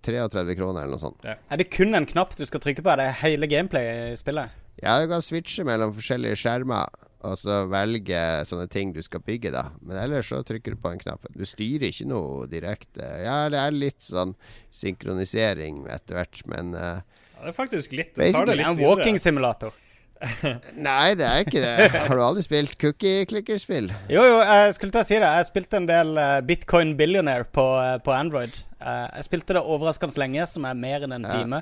[0.06, 1.25] 33 kroner eller noe sånt.
[1.28, 2.91] Er det kun en knapp du skal trykke på?
[2.93, 4.58] Er det hele gameplay i spillet?
[4.83, 6.87] Ja, du kan switche mellom forskjellige skjermer,
[7.27, 9.65] og så velge sånne ting du skal bygge, da.
[9.83, 11.27] Men ellers så trykker du på en knapp.
[11.35, 13.03] Du styrer ikke noe direkte.
[13.25, 14.35] Ja, det er litt sånn
[14.71, 17.01] synkronisering etter hvert, men uh,
[17.35, 19.75] Ja, det er faktisk litt Det tar det litt en walking simulator.
[20.89, 21.75] Nei, det er ikke det.
[22.09, 23.91] Har du aldri spilt cookie-clicker-spill?
[24.11, 25.29] Jo, jo, jeg skulle til å si det.
[25.39, 28.55] Jeg spilte en del eh, Bitcoin Billionaire på, eh, på Android.
[28.79, 31.37] Eh, jeg spilte det overraskende lenge, som er mer enn en Ja.
[31.39, 31.61] time.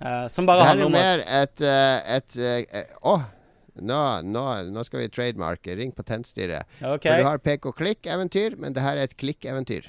[0.00, 3.20] Eh, som Det bare her handler er om er mer et eh, et eh, Å!
[3.80, 5.76] nå, nå, nå skal vi trademarke.
[5.76, 6.68] Ring Patentstyret.
[6.80, 7.08] Okay.
[7.08, 9.88] For du har pek-og-klikk-eventyr, men det her er et klikk-eventyr.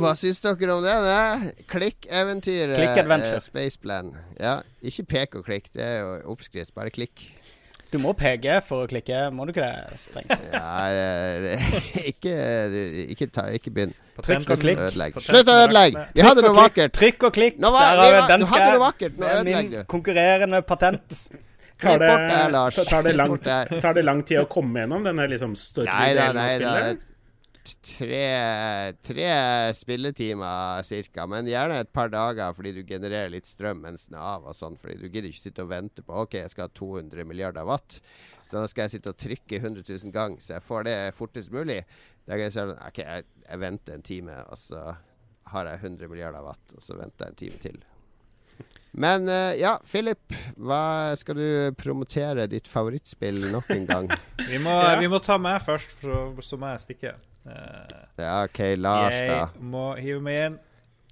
[0.00, 0.94] Hva syns dere om det?
[1.04, 1.66] det?
[1.68, 2.72] Klikk-eventyr.
[2.78, 3.42] Klikk, adventure.
[3.44, 4.14] Spaceplan.
[4.40, 6.72] Ja, ikke pek og klikk, det er jo oppskrift.
[6.76, 7.26] Bare klikk.
[7.90, 9.98] Du må PG for å klikke, må du ikke det?
[9.98, 10.30] Strengt.
[10.54, 11.66] Ja, eh,
[12.12, 12.34] ikke,
[13.10, 13.94] ikke, ta, ikke begynn.
[14.20, 14.80] Trykk og klikk.
[14.86, 15.18] Ødelegg.
[15.24, 16.06] Slutt å ødelegge!
[16.14, 16.94] Vi hadde noe vakkert.
[16.94, 17.60] Trykk og klikk.
[17.62, 21.28] Nå var- Der vi har vi- den du skal nå Det min konkurrerende patent.
[21.80, 25.54] Tar det, det, tar, det lang, tar det lang tid å komme gjennom denne liksom
[25.56, 27.06] Nei da, story-delen av nei spillet?
[27.80, 29.28] Tre, tre
[29.72, 34.26] spilletimer cirka, men gjerne et par dager fordi du genererer litt strøm mens den er
[34.34, 34.76] av og sånn.
[34.76, 38.00] Fordi du gidder ikke sitte og vente på OK, jeg skal ha 200 milliarder watt.
[38.44, 41.52] Så da skal jeg sitte og trykke 100 000 ganger, så jeg får det fortest
[41.54, 41.78] mulig.
[42.26, 44.82] Da kan jeg si OK, jeg, jeg venter en time, og så
[45.54, 47.80] har jeg 100 milliarder watt, og så venter jeg en time til.
[49.00, 51.46] Men uh, ja, Philip, hva skal du
[51.78, 54.08] promotere ditt favorittspill nok en gang?
[54.50, 54.96] Vi må, Ja.
[55.00, 57.12] vi må ta meg først, for så, så må jeg stikke.
[57.46, 59.38] Eh, er OK, Lars, da.
[59.46, 60.58] jeg må hive meg inn.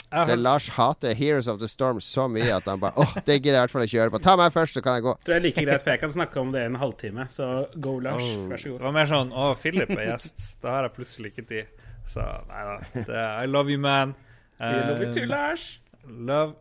[0.08, 3.34] Jeg Se, Lars hater Heroes of the Storm så mye at han bare Åh, det
[3.42, 4.20] gidder jeg i hvert fall ikke gjøre på.
[4.24, 5.12] Ta meg først, så kan jeg gå.
[5.24, 7.26] Tror jeg er like greit, for jeg kan snakke om det i en halvtime.
[7.32, 7.48] Så
[7.84, 8.22] go, Lars.
[8.24, 8.46] Oh.
[8.48, 8.86] Vær så Det god.
[8.86, 10.46] var mer sånn Å, Philip er gjest.
[10.64, 11.84] Da har jeg plutselig ikke tid.
[12.08, 12.78] Så nei da.
[13.04, 14.14] Det er I love you, man.
[14.58, 15.66] Uh, love you too, Eh, Lars.
[16.08, 16.54] love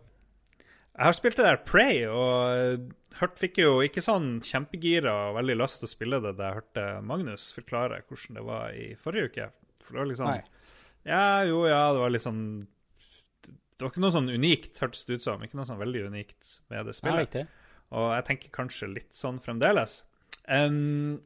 [0.98, 5.58] Jeg har spilt det der Prey, og hørt, fikk jo ikke sånn kjempegira og veldig
[5.60, 9.32] lyst til å spille det da jeg hørte Magnus forklare hvordan det var i forrige
[9.32, 9.48] uke.
[9.84, 10.42] For det var liksom Nei.
[11.08, 12.42] Ja, jo, ja, det var litt sånn
[13.48, 15.44] Det var ikke noe sånn unikt, hørtes det ut som.
[15.46, 17.38] Ikke noe sånn veldig unikt med det spillet.
[17.38, 17.46] Nei,
[17.96, 20.02] Og jeg tenker kanskje litt sånn fremdeles.
[20.50, 21.22] Um,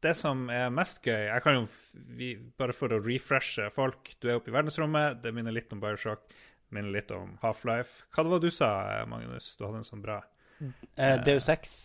[0.00, 1.64] det som er mest gøy jeg kan jo,
[2.16, 5.20] vi, Bare for å refreshe folk Du er oppe i verdensrommet.
[5.22, 6.24] Det minner litt om Bioshock.
[6.70, 8.06] Minner litt om Half-Life.
[8.14, 8.70] Hva det var du sa,
[9.10, 9.56] Magnus?
[9.58, 10.20] Du hadde en sånn bra
[10.60, 11.78] Eh, Deus Ex.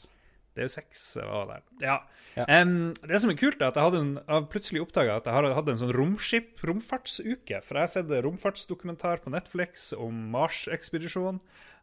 [0.56, 1.64] Det er jo seks var der.
[1.84, 1.96] Ja.
[2.36, 2.46] Ja.
[2.62, 5.56] Um, det som er kult, er at jeg en, jeg plutselig oppdaga at jeg har
[5.56, 7.60] hatt en sånn romskip, romfartsuke.
[7.64, 11.42] For jeg har sett romfartsdokumentar på Netflix om Mars-ekspedisjonen.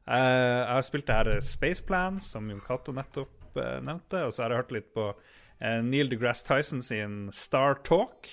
[0.09, 4.25] Uh, jeg har spilt det her Space Plan, som Jon Cato nettopp uh, nevnte.
[4.25, 8.29] Og så har jeg hørt litt på eh, Neil deGrasse Tyson sin Star Talk.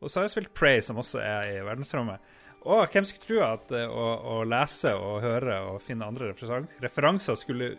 [0.00, 2.32] Og så har jeg spilt Prey, som også er i verdensrommet.
[2.62, 7.38] Og hvem skulle tro at eh, å, å lese og høre og finne andre referanser
[7.38, 7.72] skulle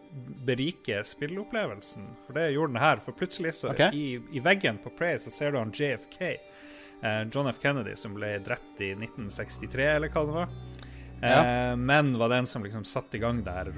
[0.44, 2.10] berike spilleopplevelsen?
[2.26, 3.04] For det gjorde den her.
[3.06, 3.96] For plutselig, så okay.
[3.96, 6.20] i, i veggen på Prey, så ser du han JFK.
[7.04, 7.62] eh, John F.
[7.64, 10.58] Kennedy, som ble drept i 1963, eller hva det var.
[11.24, 13.72] Eh, men var den som liksom satte i gang det her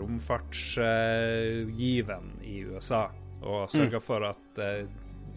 [0.81, 1.61] eh,
[2.41, 3.07] i USA,
[3.45, 4.87] og sørga for at eh,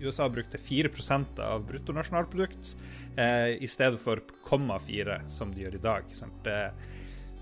[0.01, 2.77] USA brukte 4% av bruttonasjonalprodukt
[3.17, 6.15] eh, i stedet for 0,4 som de gjør i dag.
[6.17, 6.41] Sant?
[6.45, 6.61] Det,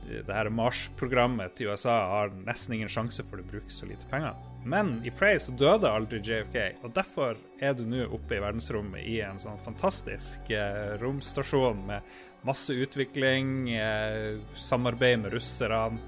[0.07, 4.37] det her Mars-programmet til USA har nesten ingen sjanse for å bruke så lite penger.
[4.67, 9.07] Men i Prey så døde aldri JFK, og derfor er du nå oppe i verdensrommet
[9.07, 12.17] i en sånn fantastisk eh, romstasjon med
[12.47, 16.01] masse utvikling, eh, samarbeid med russerne.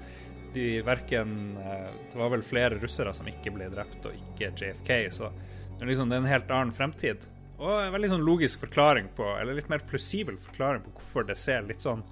[0.53, 4.93] De verken eh, Det var vel flere russere som ikke ble drept, og ikke JFK,
[5.13, 5.31] så
[5.87, 7.23] liksom det er en helt annen fremtid.
[7.59, 11.35] Og en veldig sånn logisk forklaring på, eller litt mer plausibel forklaring på hvorfor det
[11.39, 12.03] ser litt sånn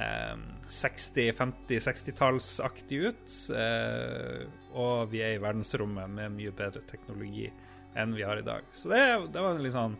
[0.00, 0.36] eh,
[0.68, 3.36] 60-, 50-, 60-tallsaktig ut.
[3.56, 7.50] Eh, og vi er i verdensrommet med mye bedre teknologi
[7.94, 8.64] enn vi har i dag.
[8.72, 9.96] Så det, det var en litt sånn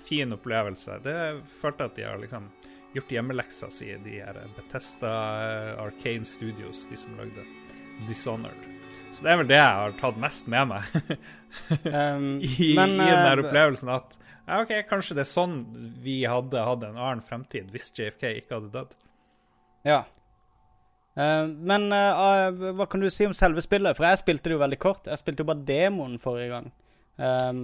[0.00, 0.98] fin opplevelse.
[1.04, 1.16] Det
[1.60, 2.48] følte at de har liksom
[2.94, 5.12] gjort hjemmeleksa si, de her Bethesda
[5.44, 7.44] eh, Arcane Studios, de som lagde
[8.08, 8.66] Dishonored.
[9.12, 10.98] Så det er vel det jeg har tatt mest med meg
[11.84, 14.16] Um, i, men, i den der eh, opplevelsen at
[14.50, 15.56] ja, ok, kanskje det er sånn
[16.02, 18.96] vi hadde hatt en annen fremtid hvis JFK ikke hadde dødd.
[19.86, 20.00] Ja.
[21.18, 23.98] Uh, men uh, hva kan du si om selve spillet?
[23.98, 25.10] For jeg spilte det jo veldig kort.
[25.10, 26.70] Jeg spilte jo bare demoen forrige gang.
[27.20, 27.62] Um,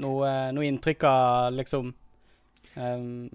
[0.00, 3.28] noe, noe inntrykk av liksom um,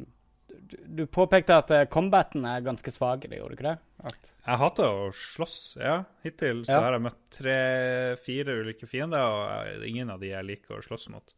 [0.70, 3.78] du, påpekte at eh, combaten er ganske svak det, gjorde du ikke det?
[4.12, 6.04] At, Jeg hater å slåss, ja.
[6.24, 6.82] Hittil så Ja.
[6.86, 11.34] har jeg møtt tre-fire ulike fiender, og ingen av de jeg liker å slåss mot.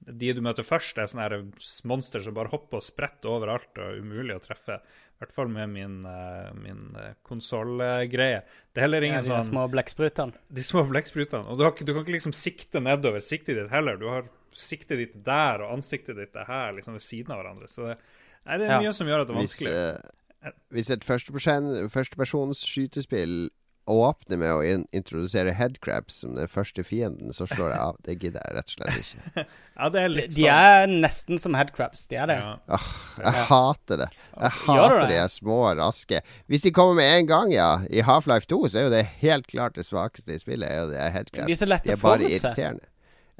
[0.00, 1.52] De du møter først, er sånne
[1.84, 4.78] monster som bare hopper og spretter overalt og er umulig å treffe.
[4.80, 8.42] I hvert fall med min, uh, min konsollgreie.
[8.72, 10.32] Det er heller ja, de sånn De små blekksprutene.
[10.48, 11.44] De små blekksprutene.
[11.52, 13.96] Og du, ikke- du kan ikke liksom sikte nedover siktet ditt heller.
[14.00, 17.68] Du har siktet ditt der og ansiktet ditt er her, liksom ved siden av hverandre.
[17.68, 17.98] Så det,
[18.46, 18.80] nei, det er Ja.
[18.80, 19.96] mye som gjør at det er Hvis, vanskelig.
[20.44, 23.50] eh, hvis et førsteperson- førstepersons skytespill
[23.90, 27.96] åpner med å in introdusere headcrabs som den første fienden, så slår jeg av.
[28.06, 29.46] Det gidder jeg rett og slett ikke.
[29.80, 30.52] ja, det er litt De sånn.
[30.52, 32.06] er nesten som headcrabs.
[32.06, 32.36] De er det.
[32.38, 32.58] ja.
[32.68, 33.44] Jeg Ja.
[33.50, 34.08] hater det.
[34.38, 35.08] Jeg hater det?
[35.08, 37.80] de er små, raske Hvis de kommer med en gang, ja.
[37.90, 40.70] I Half-Life 2 så er jo det helt klart det svakeste i spillet.
[40.70, 41.46] Er jo det headcraps, headcrabs.
[41.46, 42.86] De er så lett De er bare irriterende.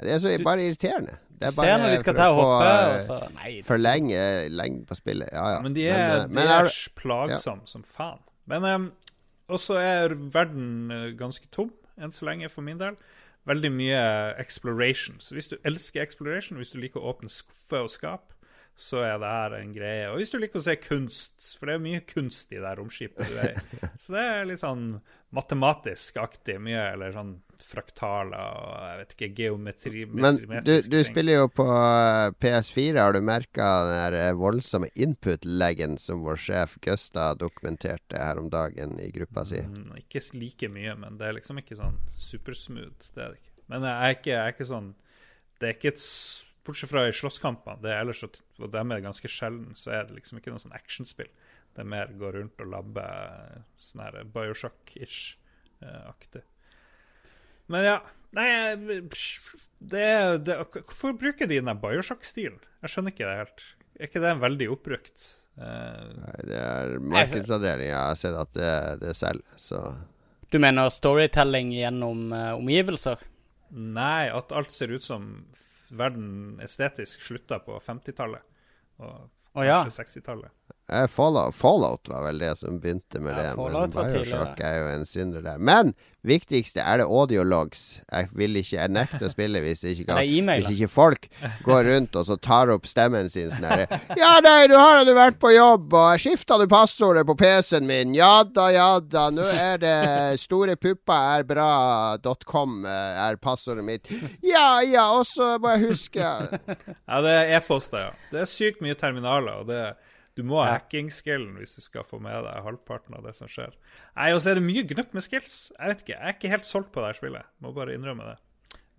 [0.00, 1.18] Ja, De er så bare irriterende.
[1.40, 3.60] Det er bare når de skal ta og hoppe, eh.
[3.64, 5.28] Forlenge lengden på spillet.
[5.32, 5.60] Ja, ja.
[5.64, 8.20] Men de er, men, de er er- plagsomme som faen.
[8.46, 8.92] Men um,
[9.48, 12.96] også er verden eh, ganske tom enn så lenge, for min del.
[13.48, 14.00] Veldig mye
[14.40, 15.16] exploration.
[15.20, 18.34] Så hvis du elsker exploration, hvis du liker å åpne skuffer og skap,
[18.80, 20.04] så er det her en greie.
[20.08, 23.28] Og hvis du liker å se kunst, for det er mye kunst i det romskipet
[23.28, 23.80] du er i.
[24.00, 24.84] Så det er litt sånn
[25.36, 31.50] matematisk-aktig mye, eller sånn fraktaler og jeg vet ikke, geometri Men du, du spiller jo
[31.52, 32.96] på eh, PS4.
[32.96, 38.48] Har du merka den der eh, voldsomme input-leggen som vår sjef Gusta dokumenterte her om
[38.52, 39.60] dagen i gruppa si?
[39.60, 43.12] Mm, ikke like mye, men det er liksom ikke sånn supersmooth.
[43.14, 43.56] Det er det ikke.
[43.70, 44.88] Men jeg er ikke, jeg er ikke sånn
[45.60, 46.00] Det er ikke et
[46.70, 50.04] Bortsett fra i slåsskampene, det er ellers og dem er det ganske sjelden, så er
[50.06, 51.30] det liksom ikke noe sånn actionspill.
[51.74, 53.04] Det er mer gå rundt og labbe
[53.82, 55.34] sånn her Bioshock-ish.
[55.82, 56.42] aktig.
[57.70, 57.98] Men ja.
[58.30, 58.46] Nei,
[59.82, 60.06] det,
[60.46, 62.60] det, Hvorfor bruker de den Bioshock-stilen?
[62.84, 63.64] Jeg skjønner ikke det helt.
[63.98, 65.24] Er ikke det veldig oppbrukt?
[65.58, 67.88] Uh, Nei, det er markedsavdelinga.
[67.90, 69.82] Jeg har sett at det, det selger, så
[70.54, 73.26] Du mener storytelling gjennom uh, omgivelser?
[73.70, 75.26] Nei, at alt ser ut som
[75.92, 78.42] verden estetisk slutta på 50-tallet.
[79.00, 79.14] Og
[79.52, 79.82] oh, ja.
[79.84, 80.52] 60-tallet.
[80.92, 83.72] Eh, Fallout, Fallout, var vel det som begynte med ja, det.
[83.72, 85.60] Men Bioshock er jo en synder der.
[85.62, 85.92] Men
[86.26, 88.00] viktigste er det audiologs.
[88.10, 91.28] Jeg vil ikke, jeg nekter å spille hvis, ikke, kan, hvis ikke folk
[91.64, 95.14] går rundt og så tar opp stemmen sin sånn herre Ja, nei, du har du
[95.16, 98.12] vært på jobb, og skifta du passordet på PC-en min?
[98.18, 99.28] Ja da, ja da.
[99.32, 99.96] Nå er det
[100.42, 104.10] store pupper er bra.com eh, er passordet mitt.
[104.44, 108.30] Ja ja, og så må jeg huske Ja, det er e-poster, ja.
[108.32, 109.98] Det er sykt mye terminaler, og det er
[110.40, 113.76] du må ha hacking-skillen hvis du skal få med deg halvparten av det som skjer.
[114.16, 115.58] Nei, Og så er det mye gnukk med skills.
[115.76, 117.52] Jeg vet ikke, jeg er ikke helt solgt på det her spillet.
[117.60, 118.38] Må bare innrømme det.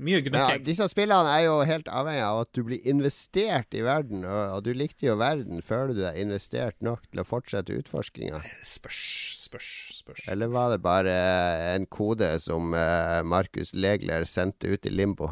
[0.01, 0.55] Mye gnukking.
[0.57, 4.23] Ja, disse spillene er jo helt avhengig av at du blir investert i verden.
[4.25, 5.61] Og, og du likte jo verden.
[5.65, 8.39] Føler du deg investert nok til å fortsette utforskinga?
[8.65, 9.01] Spørs,
[9.43, 10.23] spørs, spørs.
[10.33, 11.13] Eller var det bare
[11.75, 15.29] en kode som uh, Markus Legler sendte ut i limbo?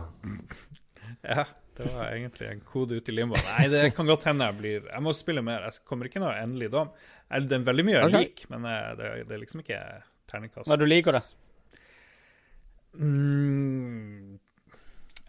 [1.26, 1.48] ja.
[1.80, 3.38] Det var egentlig en kode ut i limbo.
[3.40, 5.64] Nei, det kan godt hende jeg blir Jeg må spille mer.
[5.70, 6.90] Jeg kommer ikke noe endelig dom.
[7.32, 8.26] Det er veldig mye jeg okay.
[8.26, 9.80] liker, men eh, det, det, er liksom ikke
[10.28, 10.68] terningkast.
[10.68, 11.22] Hva du liker da?
[13.00, 14.40] Mm,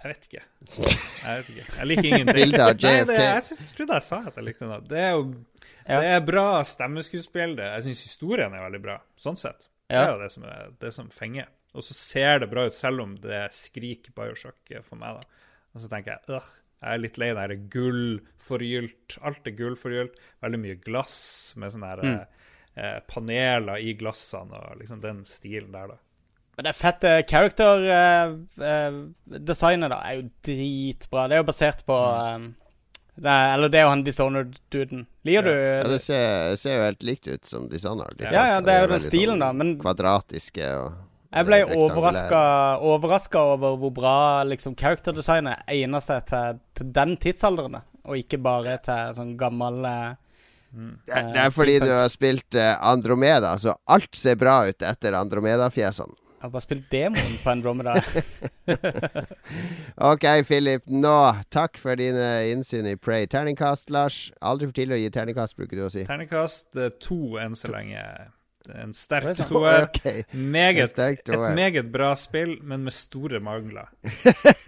[0.01, 0.43] jeg vet ikke.
[0.81, 1.67] Jeg vet ikke.
[1.69, 2.41] Jeg liker ingenting.
[2.41, 2.87] Bilde av JFK.
[2.89, 4.79] Nei, det, jeg synes, trodde jeg sa at jeg likte noe.
[4.91, 6.01] Det er jo ja.
[6.01, 7.55] det er bra stemmeskuespill.
[7.63, 9.69] Jeg syns historien er veldig bra, sånn sett.
[9.87, 10.01] Ja.
[10.01, 11.47] Det er jo det som, er, det som fenger.
[11.77, 15.21] Og så ser det bra ut, selv om det skriker Bioshock for meg.
[15.21, 16.47] da og så tenker jeg øh,
[16.81, 19.19] jeg er litt lei det gullforgylt.
[19.29, 20.15] Alt er gullforgylt.
[20.41, 21.17] Veldig mye glass
[21.61, 22.21] med sånne her, mm.
[22.81, 25.97] eh, paneler i glassene og liksom den stilen der, da.
[26.57, 31.21] Men det fette character-designet, eh, eh, da, er jo dritbra.
[31.29, 32.39] Det er jo basert på eh,
[33.21, 35.01] det er, Eller det er jo han Dishonored-duden.
[35.29, 38.21] Liker du Ja, det ser, ser, jo helt likt ut som Dishonored.
[38.25, 39.53] Ja, ja, det er jo den stilen, sånn da.
[39.57, 40.91] Men Kvadratiske og
[41.31, 44.17] jeg ble overraska over hvor bra
[44.49, 50.17] liksom, character-designet egner seg til, til, den tidsalderen, og ikke bare til sånn gammel uh,
[50.75, 50.97] mm.
[51.07, 55.19] det, det, er fordi du har spilt uh, Andromeda, så alt ser bra ut etter
[55.21, 56.19] Andromeda-fjesene.
[56.41, 57.95] Jeg har bare spilt demoen på Andromeda.
[60.11, 60.87] ok, Philip.
[60.89, 61.17] Nå,
[61.53, 63.29] takk for dine innsyn i Pray.
[63.29, 64.31] Terningkast, Lars.
[64.41, 66.07] Aldri for tidlig å gi terningkast, bruker du å si.
[66.09, 68.01] Terningkast to enn så lenge.
[68.69, 69.89] En sterk toer.
[69.89, 70.23] Okay.
[70.33, 70.99] Meget.
[70.99, 73.89] Et meget bra spill, men med store mangler.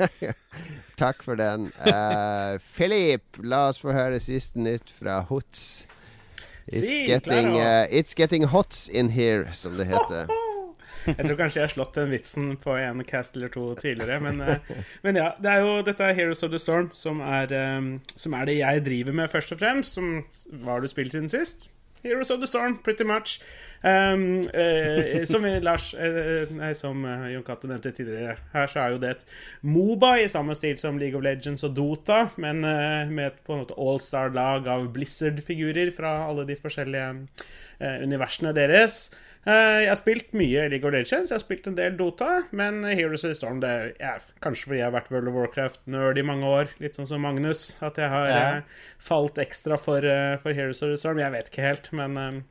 [1.02, 1.72] Takk for den.
[1.87, 5.87] Uh, Philip, la oss få høre siste nytt fra Hots.
[6.66, 10.31] It's, si, getting, uh, it's getting hots in here, som det heter.
[11.02, 14.20] Jeg tror kanskje jeg har slått den vitsen på en cast eller to tidligere.
[14.22, 17.50] Men, uh, men ja, det er jo dette er Heroes of the Storm, som er,
[17.76, 19.98] um, som er det jeg driver med, først og fremst.
[19.98, 20.12] Som
[20.62, 21.66] var du spilt siden sist?
[22.05, 23.40] Heroes of the Storm, pretty much.
[23.82, 29.00] Um, uh, som Lars uh, nei, som Jon Cato nevnte tidligere, her så er jo
[29.02, 29.24] det et
[29.66, 33.56] Moba i samme stil som League of Legends og Dota, men uh, med et på
[33.56, 37.10] en måte allstar-lag av Blizzard-figurer fra alle de forskjellige
[37.82, 39.08] universene deres.
[39.42, 43.24] jeg har spilt mye League of Legends, jeg har spilt en del Dota, men Heroes
[43.24, 46.46] of the Storm det er kanskje fordi jeg har vært World of Warcraft-nerd i mange
[46.46, 48.46] år, litt sånn som Magnus, at jeg har ja.
[49.02, 50.06] falt ekstra for,
[50.44, 51.18] for, Heroes of the Storm.
[51.18, 52.44] Jeg vet ikke helt, men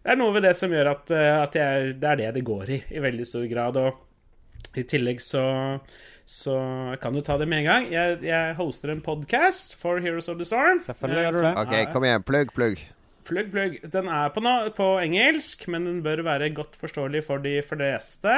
[0.00, 2.46] det er noe ved det som gjør at, eh, at jeg, det er det det
[2.46, 3.80] går i, i veldig stor grad.
[3.80, 5.44] Og i tillegg så
[6.30, 6.54] så
[7.02, 7.86] kan du ta det med en gang.
[7.90, 10.78] Jeg, jeg hoster en podkast for Heroes of the Storm.
[10.84, 11.54] Selvfølgelig gjør du det.
[11.58, 12.22] Ok, Kom igjen.
[12.22, 12.84] Plugg, plugg.
[13.26, 13.74] Plugg, plugg.
[13.90, 18.36] Den er på, no på, engelsk, men den bør være godt forståelig for de fleste.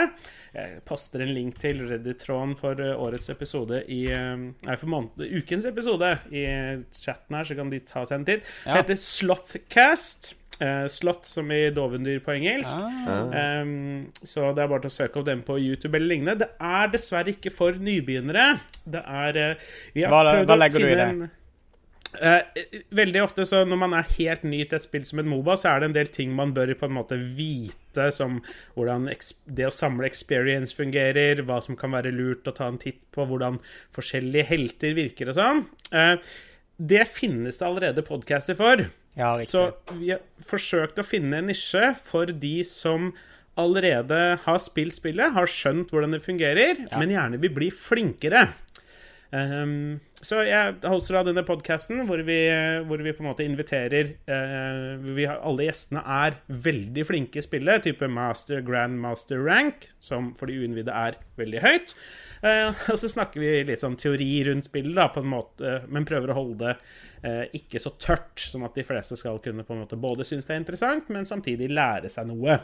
[0.56, 5.28] Jeg poster en link til Reddit-tråden for eh, årets episode i eh, Nei, for måned,
[5.28, 6.46] ukens episode i
[6.96, 8.52] chatten her, så kan de ta seg en tid.
[8.64, 8.72] Ja.
[8.72, 10.32] Det heter Slothcast.
[10.62, 12.76] Uh, slott, som i dovendyr på engelsk.
[12.78, 13.62] Ah.
[13.62, 16.44] Um, så det er bare til å søke opp den på YouTube eller lignende.
[16.44, 18.60] Det er dessverre ikke for nybegynnere.
[18.84, 19.70] Det er uh,
[20.04, 21.08] hva, hva, legger du i det?
[21.08, 21.26] En,
[22.14, 25.58] uh, veldig ofte så når man er helt ny til et spill som et Moba,
[25.58, 28.38] så er det en del ting man bør på en måte vite, som
[28.76, 33.02] hvordan det å samle experience fungerer, hva som kan være lurt å ta en titt
[33.10, 33.58] på, hvordan
[33.98, 35.66] forskjellige helter virker og sånn.
[36.78, 38.86] det finnes det allerede podcaster for.
[39.18, 39.66] Ja, så
[39.98, 43.10] vi har forsøkt å finne en nisje for de som
[43.60, 46.96] allerede har spilt spillet, har skjønt hvordan det fungerer, ja.
[46.98, 48.46] men gjerne vil bli flinkere.
[49.32, 54.10] Um, så jeg holder av denne podkasten hvor, vi- hvor vi på en måte inviterer
[54.28, 60.34] uh, vi har, Alle gjestene er veldig flinke i spillet, type master, grandmaster rank, som
[60.36, 61.94] for de uinnvidde er veldig høyt.
[62.42, 66.06] Eh, og så snakker vi litt sånn teori rundt spillet, da, på en måte, men
[66.08, 66.72] prøver å holde det
[67.28, 70.48] eh, ikke så tørt, sånn at de fleste skal kunne på en måte både synes
[70.48, 72.58] det er interessant, men samtidig lære seg noe.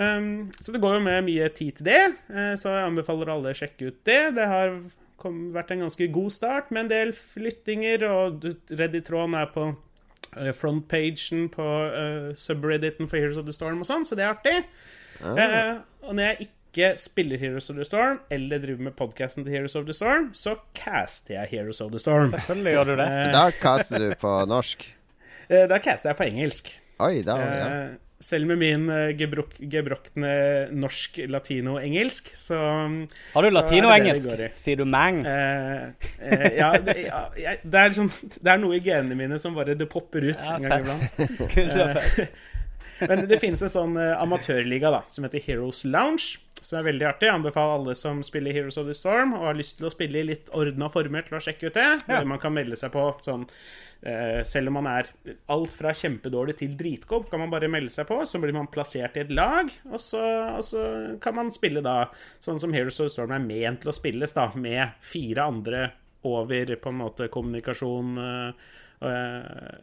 [0.00, 2.02] Um, så det går jo med mye tid til det,
[2.32, 4.20] eh, så jeg anbefaler alle å sjekke ut det.
[4.38, 4.76] Det har
[5.22, 9.68] vært en ganske god start med en del flyttinger, og Reddit-tråden er på
[10.56, 11.64] frontpagen på
[12.40, 14.54] subredditen for Heroes of the Storm og sånn, så det er artig.
[15.22, 16.61] Eh, og når jeg ikke
[16.96, 20.54] spiller Heroes of the Storm, eller driver med podkasten til Heroes of the Storm, så
[20.74, 22.30] caster jeg Heroes of the Storm.
[22.32, 23.08] Selvfølgelig gjør du det.
[23.12, 24.86] Eh, Da kaster du på norsk.
[25.50, 26.72] eh, da caster jeg på engelsk.
[27.00, 27.66] Oi, da ja.
[27.84, 27.90] Eh,
[28.22, 28.86] selv med min
[29.18, 32.54] gebrok gebrokne norsk-latino-engelsk, så
[33.34, 34.22] Har du latino-engelsk?
[34.24, 34.60] det det det latinoengelsk?
[34.62, 35.24] Sier du mang?
[35.26, 35.88] eh,
[36.20, 38.10] eh, ja, det, ja jeg, det, er liksom,
[38.44, 42.20] det er noe i genene mine som bare det popper ut Ja, en gang iblant.
[43.00, 47.06] Men det finnes en sånn eh, amatørliga da, som heter Heroes Lounge, som er veldig
[47.08, 47.28] artig.
[47.28, 50.20] Jeg anbefaler alle som spiller Heroes of the Storm og har lyst til å spille
[50.20, 51.88] i litt ordna former, til å sjekke ut det.
[52.06, 52.20] Ja.
[52.28, 53.46] Man kan melde seg på sånn
[54.06, 55.10] eh, Selv om man er
[55.52, 58.20] alt fra kjempedårlig til dritgod, kan man bare melde seg på.
[58.28, 60.22] Så blir man plassert i et lag, og så,
[60.58, 60.84] og så
[61.22, 62.04] kan man spille da
[62.42, 65.88] sånn som Heroes of the Storm er ment til å spilles, da, med fire andre
[66.22, 68.70] over på en måte kommunikasjon eh,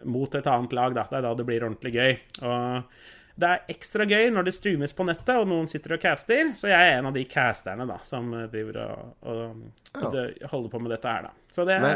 [0.10, 0.94] mot et annet lag.
[0.96, 1.08] Da.
[1.12, 2.20] Det er da det blir ordentlig gøy.
[2.44, 2.92] Og
[3.40, 6.52] det er ekstra gøy når det streames på nettet, og noen sitter og caster.
[6.60, 9.64] Så jeg er en av de casterne da, som driver og, og,
[10.02, 10.20] og
[10.52, 11.34] holder på med dette her, da.
[11.56, 11.88] Så det er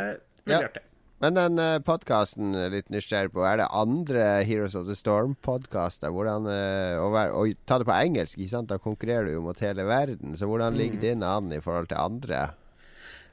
[0.47, 0.85] veldig artig.
[1.23, 6.11] Men den uh, podkasten litt nysgjerrig på, er det andre Heroes of the Storm-podkaster?
[6.11, 8.67] Hvordan uh, å, være- å ta det på engelsk, ikke sant?
[8.73, 10.33] Da konkurrerer du jo mot hele verden.
[10.35, 12.41] Så hvordan ligger din an i forhold til andre?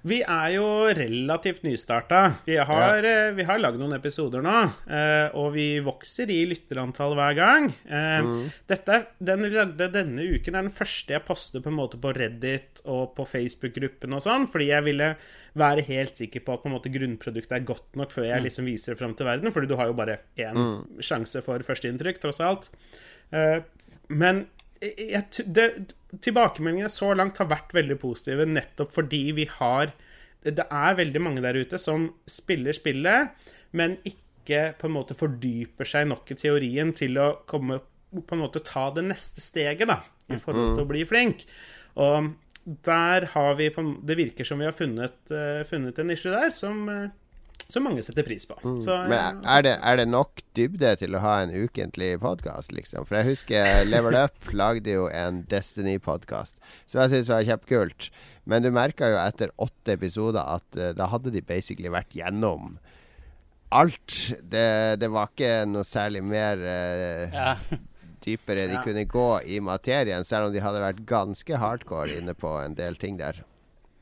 [0.06, 2.20] Vi er jo relativt nystarta.
[2.46, 3.30] Vi har, ja.
[3.36, 4.56] vi har lagd noen episoder nå,
[4.88, 7.68] eh, og vi vokser i lytterantall hver gang.
[7.84, 8.46] Mm.
[8.70, 12.14] Dette, Den vi lagde denne uken, er den første jeg poster på en måte på
[12.16, 15.10] Reddit og på Facebook-gruppen og sånn, fordi jeg ville
[15.60, 18.70] være helt sikker på at på en måte grunnproduktet er godt nok før jeg liksom
[18.70, 22.40] viser det fram til verden, fordi du har jo bare én sjanse for førsteinntrykk, tross
[22.44, 22.70] alt.
[23.36, 23.60] Eh,
[24.08, 24.46] men
[24.80, 25.66] jeg det,
[26.18, 29.92] tilbakemeldingene så langt har vært veldig positive, nettopp fordi vi har
[30.40, 33.28] Det er veldig mange der ute som spiller spillet,
[33.76, 37.76] men ikke på en måte fordyper seg nok i teorien til å komme
[38.10, 39.98] på en måte ta det neste steget, da,
[40.32, 41.44] i forhold til å bli flink.
[42.00, 42.32] Og
[42.88, 46.50] der har vi på, Det virker som vi har funnet, eh, funnet en nisje der
[46.50, 47.10] som, eh,
[47.70, 48.56] som mange setter pris på.
[48.82, 49.08] Så, Mm.
[49.12, 53.06] Men er det, er det nok dybde til å ha en ukentlig podkast, liksom?
[53.06, 56.56] For jeg husker Level Up lagde jo en Destiny-podkast,
[56.86, 58.10] som jeg syns var kjempekult.
[58.46, 62.78] Men du merka jo etter åtte episoder at uh, da hadde de basically vært gjennom
[63.70, 64.16] alt.
[64.42, 64.66] Det,
[64.98, 67.52] det var ikke noe særlig mer uh, Ja.
[68.24, 68.82] dypere de Ja.
[68.84, 72.96] kunne gå i materien, selv om de hadde vært ganske hardcore inne på en del
[73.00, 73.44] ting der.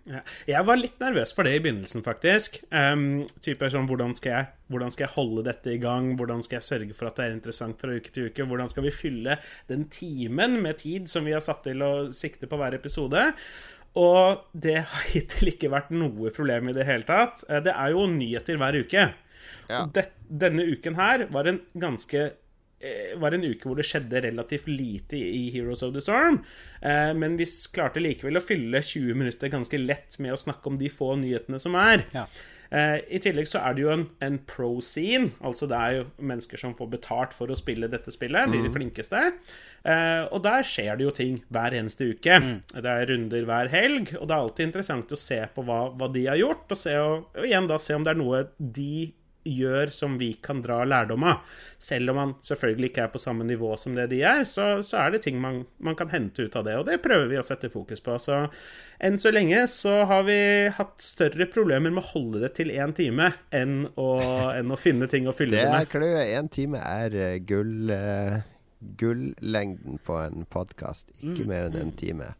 [0.08, 0.22] Ja.
[0.48, 2.62] Jeg var litt nervøs for det i begynnelsen, faktisk.
[2.72, 6.14] Um, type sånn, hvordan skal, jeg, hvordan skal jeg holde dette i gang?
[6.16, 8.46] Hvordan skal jeg sørge for at det er interessant fra uke til uke?
[8.48, 9.36] Hvordan skal vi fylle
[9.68, 13.26] den timen med tid som vi har satt til å sikte på hver episode?
[13.98, 17.44] Og det har hittil ikke vært noe problem i det hele tatt.
[17.48, 19.08] Eh, Det er jo nyheter hver uke.
[19.68, 19.82] Ja.
[19.84, 22.30] Og det, denne uken her var en ganske
[23.18, 26.42] var en uke hvor det skjedde relativt lite i Heroes of the Storm.
[26.80, 30.78] Eh, men vi klarte likevel å fylle 20 minutter ganske lett med å snakke om
[30.78, 32.06] de få nyhetene som er.
[32.14, 32.28] Ja.
[32.70, 35.32] Eh, I tillegg så er det jo en, en pro-scene.
[35.44, 38.52] Altså det er jo mennesker som får betalt for å spille dette spillet.
[38.52, 39.24] De er de flinkeste.
[39.88, 42.40] Eh, og der skjer det jo ting hver eneste uke.
[42.74, 46.10] Det er runder hver helg, og det er alltid interessant å se på hva, hva
[46.12, 48.92] de har gjort, og, se, og, og igjen da se om det er noe de
[49.48, 51.40] gjør som vi kan dra lærdom av.
[51.82, 55.00] Selv om man selvfølgelig ikke er på samme nivå som det de er, så, så
[55.04, 57.44] er det ting man, man kan hente ut av det, og det prøver vi å
[57.46, 58.16] sette fokus på.
[58.22, 58.40] Så
[59.04, 60.38] enn så lenge så har vi
[60.76, 64.08] hatt større problemer med å holde det til én time enn å,
[64.56, 66.26] enn å finne ting å fylle Det det er kløe.
[66.38, 68.40] Én time er eh, gull eh,
[68.98, 71.08] gullengden på en podkast.
[71.22, 71.48] Ikke Mm.
[71.50, 72.34] mer enn en time.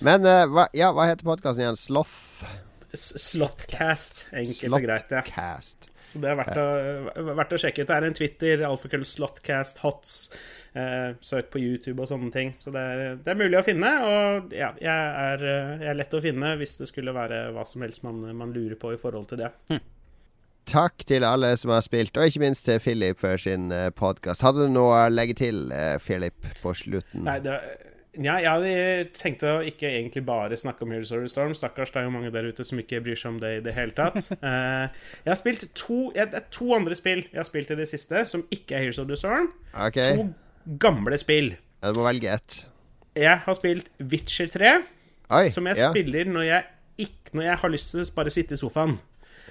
[0.00, 1.76] Men eh, hva, ja, hva heter podkasten igjen?
[1.76, 2.44] Sloth?
[2.96, 5.10] S- Slothcast, enkelt og greit.
[5.10, 5.22] ja.
[5.22, 5.90] Slothcast.
[6.10, 6.64] Så det er verdt å,
[7.36, 7.90] verdt å sjekke ut.
[7.90, 10.16] Det er en Twitter, alfakrøll Slotcast, Hots.
[10.72, 12.52] Eh, søk på YouTube og sånne ting.
[12.62, 13.90] Så det er, det er mulig å finne.
[14.06, 14.90] Og ja, jeg
[15.22, 18.22] er, eh, jeg er lett å finne hvis det skulle være hva som helst man,
[18.38, 19.50] man lurer på i forhold til det.
[20.70, 24.44] Takk til alle som har spilt, og ikke minst til Philip for sin uh, podkast.
[24.46, 27.24] Hadde du noe å legge til, eh, Philip, på slutten?
[27.26, 27.56] Nei, det,
[28.18, 31.52] Ja, jeg hadde tenkt å ikke egentlig bare snakke om Heroes of the Storm.
[31.54, 33.74] Stakkars, det er jo mange der ute som ikke bryr seg om det i det
[33.76, 34.18] hele tatt.
[34.50, 34.86] Eh,
[35.22, 37.86] jeg har spilt to, jeg, det er to andre spill jeg har spilt i det
[37.90, 39.50] siste, som ikke er Heroes of the Storm.
[39.86, 40.16] Okay.
[40.16, 41.52] To gamle spill.
[41.78, 42.58] Ja, Du må velge ett.
[43.18, 44.74] Jeg har spilt Witcher 3,
[45.38, 45.46] Oi.
[45.54, 45.90] som jeg ja.
[45.92, 46.68] spiller når jeg,
[47.06, 48.98] ikke, når jeg har lyst til å bare sitte i sofaen.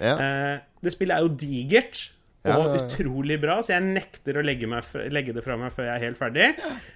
[0.00, 0.16] Ja.
[0.16, 2.10] Eh, det spillet er jo digert
[2.46, 5.90] Ja, og utrolig bra, så jeg nekter å legge, meg, legge det fra meg før
[5.90, 6.46] jeg er helt ferdig.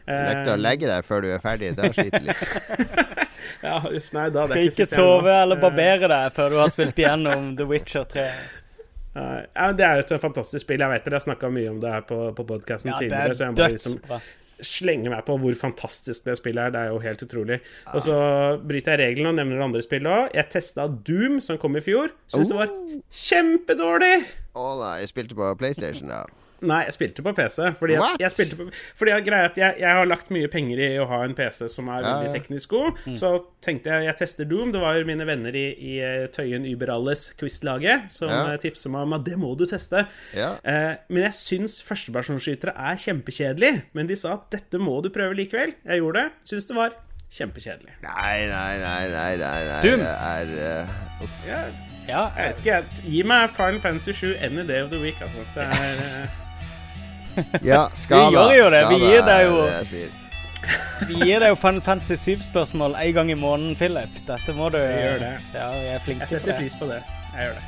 [0.08, 1.74] Nekter å legge deg før du er ferdig.
[1.76, 2.44] Det sliter litt.
[3.64, 5.42] Ja, uff, nei, da Skal ikke sove noe.
[5.42, 8.24] eller Eh, barbere deg før du har spilt igjennom The Witcher 3.
[9.14, 10.80] Nei, ja, det er jo et fantastisk spill.
[10.80, 13.36] Jeg vet dere har snakka mye om det her på, på podkasten Ja, tidligere.
[13.36, 13.98] så jeg må liksom.
[14.62, 16.74] Slenge meg på hvor fantastisk det spillet er.
[16.74, 17.58] Det er jo helt utrolig.
[17.94, 18.18] Og så
[18.62, 20.30] bryter jeg reglene og nevner andre spill òg.
[20.36, 22.14] Jeg testa Doom, som kom i fjor.
[22.30, 22.72] Syns det var
[23.24, 24.16] kjempedårlig!
[24.54, 26.24] Å nei, jeg spilte på PlayStation, da.
[26.64, 27.58] Nei, jeg spilte på PC.
[27.78, 28.66] Fordi, jeg, jeg spilte på,
[28.98, 31.90] fordi jeg, at jeg, jeg har lagt mye penger i å ha en PC som
[31.92, 33.00] er Ja, veldig teknisk god.
[33.20, 33.32] Så
[33.64, 34.72] tenkte jeg jeg tester Doom.
[34.74, 38.42] Det var mine venner i, i eh, Tøyen Überalles quiz-laget som Ja.
[38.54, 38.60] ja.
[38.60, 40.06] tipsa meg om at det må du teste.
[40.36, 40.54] Ja.
[40.64, 43.72] Eh, men jeg syns førstepersonskytere er kjempekjedelig.
[43.96, 45.74] Men de sa at dette må du prøve likevel.
[45.84, 46.38] Jeg gjorde det.
[46.50, 46.94] Syns det var
[47.34, 47.96] kjempekjedelig.
[48.04, 49.80] Nei, nei, nei, nei, nei, nei.
[49.86, 50.04] Doom.
[50.04, 50.54] Det er
[50.84, 51.42] uh, uff.
[51.48, 55.00] Jeg, Ja, jeg vet ikke, jeg, Gi meg Final Fantasy 7 any day of the
[55.00, 55.20] week.
[55.24, 55.46] Altså.
[55.54, 56.42] Det er eh,
[57.62, 58.28] Ja, skada.
[58.30, 60.10] Vi gjør jo det, vi gir deg er jo- det
[61.08, 64.08] vi gir deg jo Final Fantasy 7-spørsmål en gang i måneden, Philip.
[64.26, 65.32] Dette må du Jeg gjør det.
[65.54, 67.02] Ja, vi er flinke Jeg setter pris på det.
[67.34, 67.64] Jeg gjør det.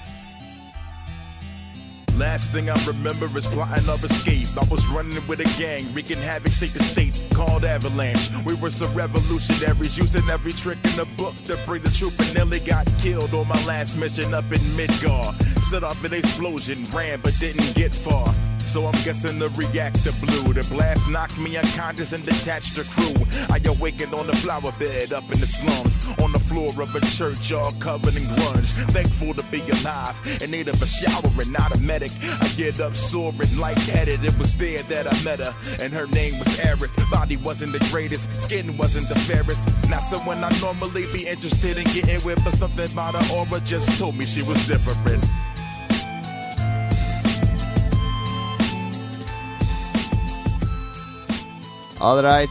[2.19, 4.49] Last thing I remember is plotting our escape.
[4.57, 8.31] I was running with a gang, wreaking havoc state to state, called Avalanche.
[8.47, 12.33] We were some revolutionaries, using every trick in the book to bring the truth, and
[12.35, 15.35] nearly got killed on my last mission up in Midgar.
[15.69, 18.33] Set off an explosion, ran but didn't get far.
[18.67, 20.53] So I'm guessing the reactor blew.
[20.53, 23.15] The blast knocked me unconscious and detached the crew.
[23.49, 27.01] I awakened on the flower bed up in the slums, on the floor of a
[27.01, 28.69] church, all covered in grunge.
[28.93, 32.13] Thankful to be alive, in need of a shower and not a medic.
[32.23, 34.25] I get up soaring, lightheaded.
[34.25, 36.91] It was there that I met her, and her name was Eric.
[37.11, 39.67] Body wasn't the greatest, skin wasn't the fairest.
[39.89, 43.99] Not someone I normally be interested in getting with, but something about her aura just
[43.99, 45.25] told me she was different.
[52.01, 52.51] All right.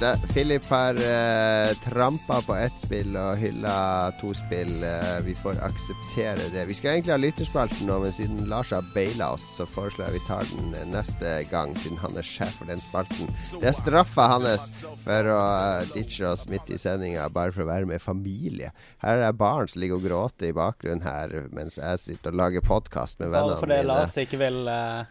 [0.00, 4.70] Da, Philip har uh, trampa på ett spill og hylla to spill.
[4.82, 6.64] Uh, vi får akseptere det.
[6.68, 10.16] Vi skal egentlig ha lytterspalten nå, men siden Lars har baila oss, så foreslår jeg
[10.18, 13.30] vi tar den eh, neste gang, siden han er sjef for den spalten.
[13.58, 14.68] Det er straffa hans
[15.06, 18.70] for å uh, ditche oss midt i sendinga bare for å være med familie.
[19.02, 22.42] Her er det barn som ligger og gråter i bakgrunnen her mens jeg sitter og
[22.44, 23.60] lager podkast med vennene mine.
[23.62, 23.92] Bare fordi.
[23.94, 25.04] Lars ikke vil uh,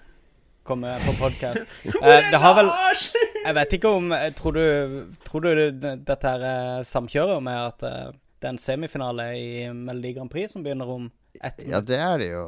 [0.68, 1.80] komme på podkast.
[2.34, 2.76] det har vel
[3.44, 4.66] Jeg vet ikke om eh, Tror du,
[5.28, 10.14] tror du dette her eh, samkjører med at eh, det er en semifinale i Melodi
[10.18, 11.06] Grand Prix som begynner om
[11.42, 12.42] ett Ja, det er det jo.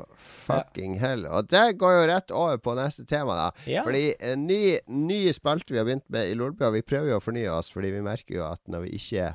[0.46, 1.24] Fucking hell.
[1.26, 3.46] Og det går jo rett over på neste tema, da.
[3.72, 3.86] Ja.
[3.88, 7.24] Fordi en ny, ny spalte vi har begynt med i Lolbua, vi prøver jo å
[7.24, 9.32] fornye oss, fordi vi merker jo at når vi ikke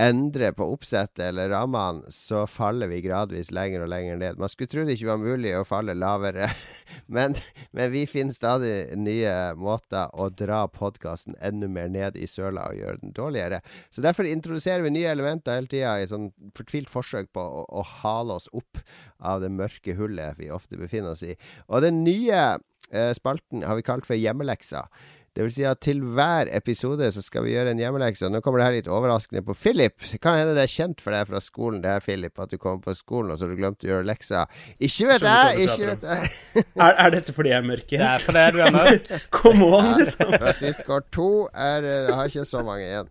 [0.00, 4.38] endrer på oppsettet eller rammene, så faller vi gradvis lenger og lenger ned.
[4.40, 6.48] Man skulle tro det ikke var mulig å falle lavere,
[7.14, 7.36] men,
[7.76, 12.80] men vi finner stadig nye måter å dra podkasten enda mer ned i søla og
[12.80, 13.62] gjøre den dårligere.
[13.92, 17.86] Så derfor introduserer vi nye elementer hele tida i sånn fortvilt forsøk på å, å
[18.02, 18.80] hale oss opp
[19.22, 21.36] av det mørke hullet vi ofte befinner oss i.
[21.68, 22.44] Og den nye
[22.90, 24.86] eh, spalten har vi kalt for Hjemmeleksa.
[25.32, 28.28] Det vil si at til hver episode så skal vi gjøre en hjemmelekse.
[28.28, 29.94] Nå kommer det her litt overraskende på Philip.
[30.04, 32.58] Det kan hende det er kjent for deg fra skolen det her, Philip, at du
[32.60, 34.44] kommer på skolen og så har du glemt å gjøre leksa.
[34.76, 35.64] Ikke vet jeg!
[35.64, 36.32] ikke vet jeg.
[36.82, 39.08] Er, er dette fordi jeg er mørk Det er fordi du er mørk.
[39.38, 40.34] Come on, liksom.
[40.42, 43.08] Rasistkort to er eh, Jeg har ikke så mange igjen.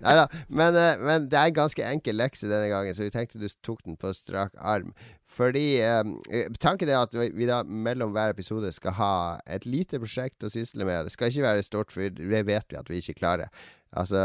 [0.00, 0.26] Nei da.
[0.48, 3.48] Men, eh, men det er en ganske enkel lekse denne gangen, så vi tenkte du
[3.60, 4.94] tok den på strak arm.
[5.32, 9.14] Fordi eh, Tanken er at vi vi da mellom hver episode skal ha
[9.48, 11.06] et lite prosjekt å sysle med.
[11.06, 13.48] Det skal ikke være stort, for det vet vi at vi ikke klarer.
[13.92, 14.20] Altså,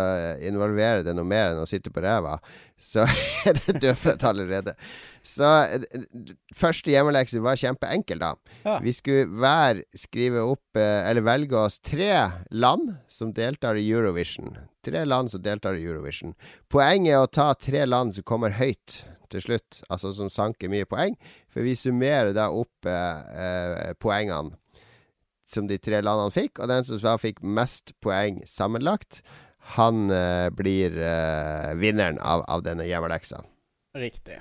[0.48, 2.38] involvere det noe mer enn å sitte på ræva,
[2.80, 3.04] så
[3.50, 4.74] er det dødfødt allerede.
[5.28, 6.06] Så eh,
[6.56, 8.32] første hjemmelekse var kjempeenkel, da.
[8.64, 8.78] Ja.
[8.84, 12.14] Vi skulle hver skrive opp, eh, eller velge oss tre
[12.56, 14.56] land som deltar i Eurovision.
[14.88, 16.38] Tre land som deltar i Eurovision.
[16.72, 19.02] Poenget er å ta tre land som kommer høyt
[19.32, 21.18] til slutt, altså som sanker mye poeng.
[21.52, 24.56] For vi summerer da opp eh, eh, poengene
[25.48, 29.22] som de tre landene fikk, og den som da fikk mest poeng sammenlagt,
[29.76, 33.42] han eh, blir eh, vinneren av, av denne hjemmeleksa.
[33.98, 34.38] Riktig.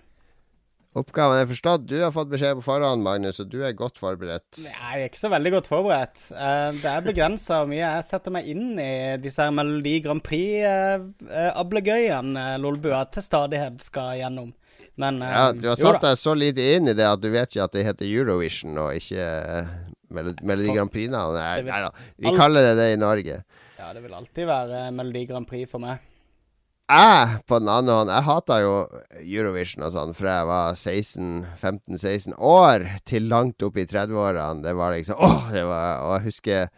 [0.97, 1.83] Oppgaven er forstått.
[1.91, 4.63] Du har fått beskjed på forhånd, Magnus, og du er godt forberedt.
[4.65, 6.19] Nei, Jeg er ikke så veldig godt forberedt.
[6.33, 10.25] Uh, Det er begrensa hvor mye jeg setter meg inn i disse her Melodi Grand
[10.25, 14.55] Prix-ablegøyene Lolbua til stadighet skal gjennom.
[14.97, 17.53] Men uh, Ja, du har satt deg så lite inn i det at du vet
[17.53, 19.69] ikke at det heter Eurovision og ikke eh,
[20.17, 21.61] Melodi Grand Prix-navnet.
[21.69, 21.93] Nei da.
[22.25, 23.37] Vi kaller det det i Norge.
[23.77, 26.01] Ja, det vil alltid være Melodi Grand Prix for meg.
[26.87, 28.75] Jeg, på den andre hånd, jeg hata jo
[29.19, 34.63] Eurovision og sånn fra jeg var 16-15-16 år til langt opp i 30-årene.
[34.63, 35.49] Det var liksom Åh!
[35.51, 36.69] Det var, og jeg husker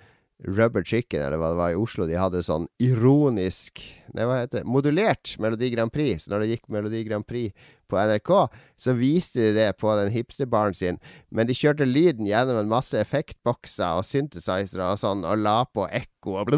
[0.49, 3.83] Rubber Chicken, eller hva det var i Oslo, de hadde sånn ironisk
[4.15, 4.69] Nei, hva heter det?
[4.71, 6.25] Modulert Melodi Grand Prix.
[6.25, 7.53] Så når det gikk Melodi Grand Prix
[7.89, 8.33] på NRK,
[8.79, 11.01] så viste de det på den hipsterbaren sin.
[11.35, 15.89] Men de kjørte lyden gjennom en masse effektbokser og synthesizere og sånn, og la på
[15.89, 16.53] ekko og,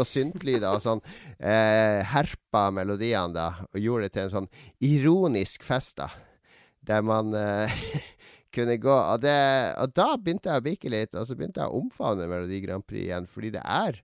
[0.00, 1.02] og syntlyder og sånn.
[1.38, 4.52] Eh, herpa melodiene da, og gjorde det til en sånn
[4.84, 6.10] ironisk fest, da.
[6.84, 7.84] Der man eh,
[8.54, 8.94] kunne gå.
[8.94, 9.36] Og, det,
[9.80, 12.86] og da begynte jeg å bikke litt, og så begynte jeg å omfavne Melodi Grand
[12.86, 13.98] Prix igjen, fordi det er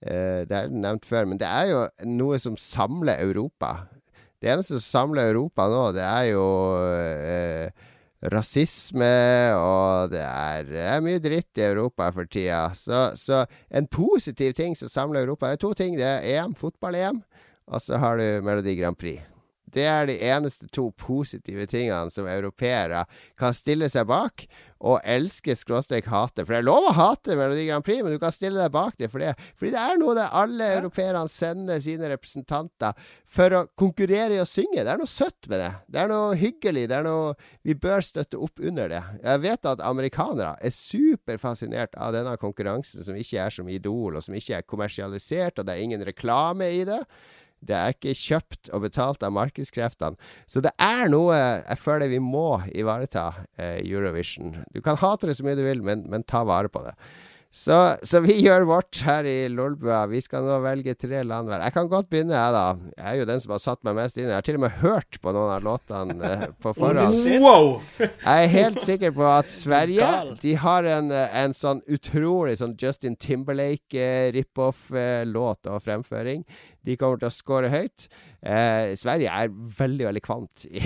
[0.00, 3.88] eh, Det er nevnt før, men det er jo noe som samler Europa.
[4.42, 6.46] Det eneste som samler Europa nå, det er jo
[6.92, 7.86] eh,
[8.32, 9.12] rasisme,
[9.56, 12.66] og det er, det er mye dritt i Europa for tida.
[12.76, 15.96] Så, så en positiv ting som samler Europa, det er to ting.
[16.00, 17.22] Det er EM, fotball-EM,
[17.66, 19.35] og så har du Melodi Grand Prix.
[19.72, 23.02] Det er de eneste to positive tingene som europeere
[23.38, 24.46] kan stille seg bak
[24.86, 26.44] og elske skråstrek hate.
[26.44, 28.96] For det er lov å hate Melodi Grand Prix, men du kan stille deg bak
[29.00, 29.08] det.
[29.12, 34.36] For det fordi det er noe der alle europeerne sender sine representanter for å konkurrere
[34.36, 34.84] i å synge.
[34.84, 35.72] Det er noe søtt med det.
[35.92, 36.86] Det er noe hyggelig.
[36.92, 37.34] Det er noe
[37.66, 39.00] Vi bør støtte opp under det.
[39.24, 44.22] Jeg vet at amerikanere er superfascinert av denne konkurransen, som ikke er som Idol, og
[44.22, 47.00] som ikke er kommersialisert, og det er ingen reklame i det.
[47.64, 50.18] Det er ikke kjøpt og betalt av markedskreftene.
[50.50, 54.58] Så det er noe jeg føler vi må ivareta eh, Eurovision.
[54.74, 56.94] Du kan hate det så mye du vil, men, men ta vare på det.
[57.56, 60.02] Så, så vi gjør vårt her i Lolbua.
[60.10, 61.62] Vi skal nå velge tre land hver.
[61.64, 62.76] Jeg kan godt begynne, jeg, da.
[62.98, 64.28] Jeg er jo den som har satt meg mest inn.
[64.28, 67.16] Jeg har til og med hørt på noen av låtene eh, på forhånd.
[67.40, 67.80] Wow!
[67.96, 70.06] Jeg er helt sikker på at Sverige
[70.42, 76.40] De har en, eh, en sånn utrolig sånn Justin Timberlake-rip-off-låt og fremføring.
[76.84, 78.00] De kommer til å score høyt.
[78.44, 79.48] Eh, Sverige er
[79.80, 80.80] veldig, veldig kvant i,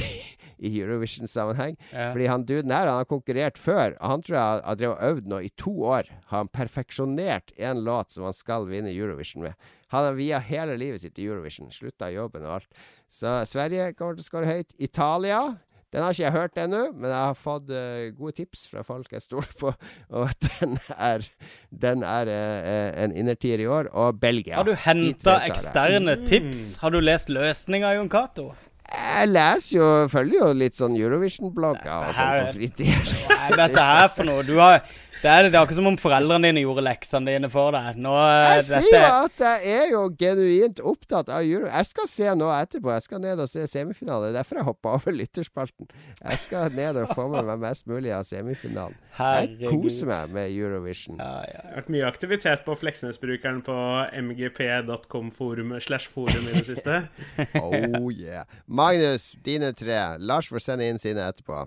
[0.60, 1.76] i Eurovision-sammenheng.
[1.90, 2.10] Ja.
[2.12, 3.96] Fordi han duden her, han har konkurrert før.
[4.00, 6.10] Han tror jeg har drevet og øvd nå i to år.
[6.30, 9.70] Har han perfeksjonert en låt som han skal vinne Eurovision med.
[9.90, 11.72] Han har via hele livet sitt i Eurovision.
[11.74, 12.84] Slutta jobben og alt.
[13.10, 14.76] Så Sverige kommer til å skåre høyt.
[14.78, 15.42] Italia
[15.90, 19.10] den har ikke jeg hørt ennå, men jeg har fått uh, gode tips fra folk
[19.10, 19.72] jeg stoler på.
[20.20, 21.26] Og den er,
[21.74, 23.90] den er uh, en innertier i år.
[23.90, 24.60] Og Belgia.
[24.60, 26.76] Har du henta eksterne tips?
[26.84, 28.52] Har du lest løsninga, Jon Cato?
[28.90, 33.38] Jeg leser jo, følger jo litt sånn Eurovision-blogger og sånn på fritida.
[33.54, 34.42] Dette her for noe?
[34.46, 34.80] Du har,
[35.20, 37.98] det, er, det er akkurat som om foreldrene dine gjorde leksene dine for deg.
[38.00, 41.68] Nå, jeg Jeg sier jo at jeg er jo genuint opptatt av Euro.
[41.68, 42.92] Jeg skal se nå etterpå.
[42.96, 44.30] Jeg skal ned og se semifinale.
[44.30, 45.90] Det er derfor jeg hoppa over lytterspalten.
[46.22, 48.96] Jeg skal ned og få med meg mest mulig av semifinalen.
[49.20, 51.18] Jeg koser meg med Eurovision.
[51.20, 51.60] Ja, ja.
[51.60, 53.76] Det har vært mye aktivitet på Fleksnes-brukeren på
[54.22, 57.02] mgp.com forum slash forum i det siste.
[57.60, 58.44] Oh yeah.
[58.66, 60.00] Magnus, dine tre.
[60.18, 61.66] Lars får sende inn sine etterpå.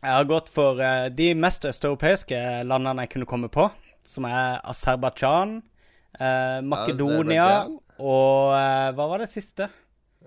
[0.00, 3.66] Jeg har gått for eh, de mest østeuropeiske landene jeg kunne komme på,
[4.06, 5.58] som er Aserbajdsjan,
[6.16, 7.74] eh, Makedonia Azerbaijan.
[8.00, 9.68] og eh, Hva var det siste?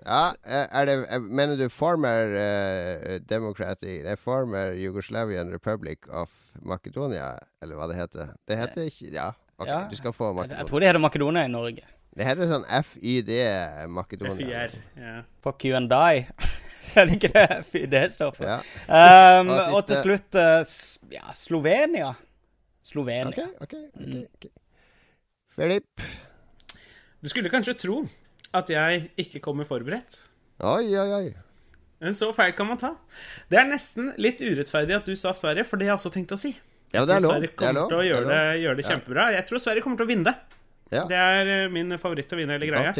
[0.04, 6.30] Ja, eh, er det eh, Mener du former uh, Democratic er Former Yugoslavian Republic of
[6.62, 8.34] Makedonia, eller hva det heter?
[8.46, 9.80] Det heter ikke Ja, ok, Ja.
[9.90, 11.86] du skal få Jeg, jeg tror det heter Makedonia i Norge.
[12.14, 13.30] Det heter sånn FYD
[13.90, 14.68] Makedonia.
[14.68, 15.16] FYR, Ja.
[15.42, 16.28] Fuck you and die.
[17.00, 18.44] er det det står for?
[18.48, 18.58] Ja.
[19.40, 20.74] Um, Og og til slutt eh,
[21.16, 22.12] ja, Slovenia.
[22.84, 23.48] Slovenia.
[23.60, 23.62] OK.
[23.64, 23.74] ok,
[24.36, 24.52] okay.
[25.54, 26.04] Filip.
[27.22, 28.02] Du skulle kanskje tro
[28.54, 30.18] at jeg ikke kommer forberedt.
[30.62, 31.32] Oi, oi, oi.
[32.04, 32.92] Men så feil kan man ta.
[33.50, 36.34] Det er nesten litt urettferdig at du sa Sverige, for det har jeg også tenkt
[36.36, 36.52] å si.
[36.94, 37.32] Ja, det er Jeg lov.
[37.32, 37.88] Sverige Det er kommer lov.
[37.90, 38.90] til å gjøre det det, gjøre det Ja.
[38.92, 39.24] kjempebra.
[39.34, 40.34] Jeg tror Sverige kommer til å vinne det.
[40.92, 41.04] Ja.
[41.10, 42.92] Det er eh, min favoritt å vinne hele greia.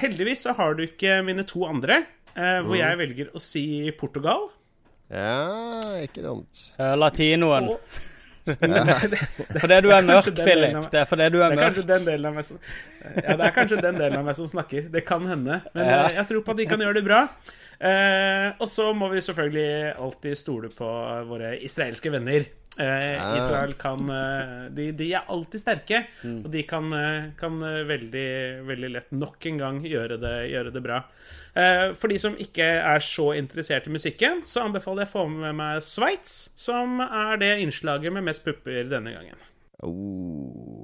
[0.00, 2.00] Heldigvis så har du ikke mine to andre,
[2.36, 2.66] eh, Mm.
[2.66, 4.48] hvor jeg velger å si Portugal.
[5.10, 6.60] Ja, ikke dumt.
[6.78, 7.68] Uh, latinoen.
[7.74, 7.80] Og
[9.60, 10.76] Fordi du er mørk, Philip.
[10.90, 11.76] Det er fordi du er mørk.
[11.76, 14.88] Ja, det er kanskje den delen av meg som snakker.
[14.90, 15.60] Det kan hende.
[15.74, 16.06] Men Ja.
[16.08, 17.28] eh, jeg tror på at de kan gjøre det bra.
[17.80, 20.88] Eh, og så må vi selvfølgelig alltid stole på
[21.28, 22.44] våre israelske venner.
[22.80, 23.36] Eh.
[23.36, 28.30] Israel kan eh, de, de er alltid sterke, og de kan, eh, kan eh, veldig,
[28.68, 31.02] veldig lett nok en gang gjøre det, gjøre det bra.
[31.52, 35.26] Eh, for de som ikke er så interessert i musikken, så anbefaler jeg å få
[35.34, 39.46] med meg Sveits, som er det innslaget med mest pupper denne gangen.
[39.84, 40.79] Oh,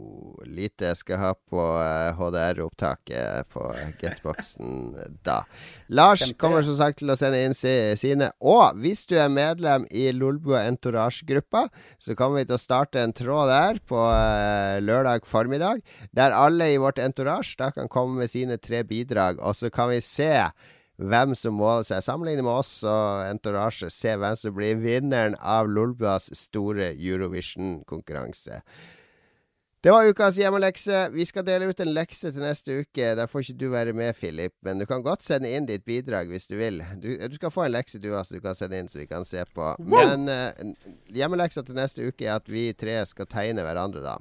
[0.57, 3.65] lite jeg skal ha på eh, HDR-opptaket på
[4.01, 4.95] Getboxen
[5.27, 5.43] da.
[5.89, 8.31] Lars kommer som sagt til å sende inn si, sine.
[8.41, 11.67] Og hvis du er medlem i Lolbua Entourage-gruppa,
[12.03, 15.85] så kommer vi til å starte en tråd der på eh, lørdag formiddag,
[16.17, 19.93] der alle i vårt entourage da kan komme med sine tre bidrag, og så kan
[19.93, 20.33] vi se
[20.97, 22.05] hvem som måler seg.
[22.05, 23.91] Sammenligne med oss og Entourage.
[23.93, 28.63] Se hvem som blir vinneren av Lolbuas store Eurovision-konkurranse.
[29.87, 31.01] Det var ukas hjemmelekse.
[31.15, 33.13] Vi skal dele ut en lekse til neste uke.
[33.15, 36.27] Der får ikke du være med, Philip, men du kan godt sende inn ditt bidrag
[36.27, 36.81] hvis du vil.
[36.99, 39.23] Du, du skal få en lekse du også, du kan sende inn så vi kan
[39.23, 39.69] se på.
[39.79, 44.17] Men uh, hjemmeleksa til neste uke er at vi tre skal tegne hverandre, da.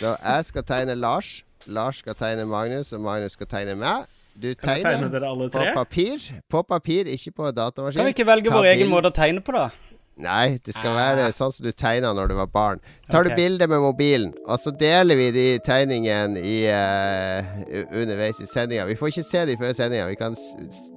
[0.00, 1.30] Så jeg skal tegne Lars.
[1.70, 4.10] Lars skal tegne Magnus, og Magnus skal tegne meg.
[4.34, 6.26] Du Kan tegner tegne dere alle på papir.
[6.50, 8.02] På papir, ikke på datamaskin.
[8.02, 9.70] Kan vi ikke velge Ta vår egen måte å tegne på, da?
[10.18, 11.14] Nei, det skal Ah.
[11.14, 12.80] være sånn som du tegna når du var barn.
[13.10, 13.28] Tar Ok.
[13.28, 17.44] du bilde med mobilen, og så deler vi de tegningene i, uh,
[17.92, 18.86] underveis i sendinga.
[18.86, 20.34] Vi får ikke se de før sendinga, vi kan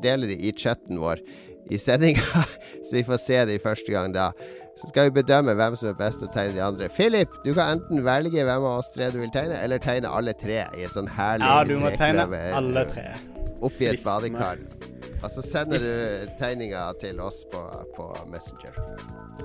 [0.01, 1.19] dele de i chatten vår
[1.69, 2.21] i sendinga,
[2.87, 4.31] så vi får se de første gang da.
[4.79, 6.87] Så skal vi bedømme hvem som er best til å tegne de andre.
[6.87, 10.31] Philip, du kan enten velge hvem av oss tre du vil tegne, eller tegne alle
[10.39, 12.23] tre i et sånn herlig Ja, du må tegne
[12.55, 13.09] alle tre.
[13.61, 14.61] Oppi et badekar.
[15.19, 17.59] Og så sender du tegninga til oss på,
[17.95, 18.77] på Messenger.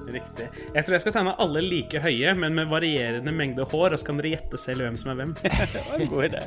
[0.05, 0.47] Riktig.
[0.75, 4.09] Jeg tror jeg skal tegne alle like høye, men med varierende mengde hår, og så
[4.09, 5.35] kan dere gjette selv hvem som er hvem.
[5.75, 6.43] Det var en god idé.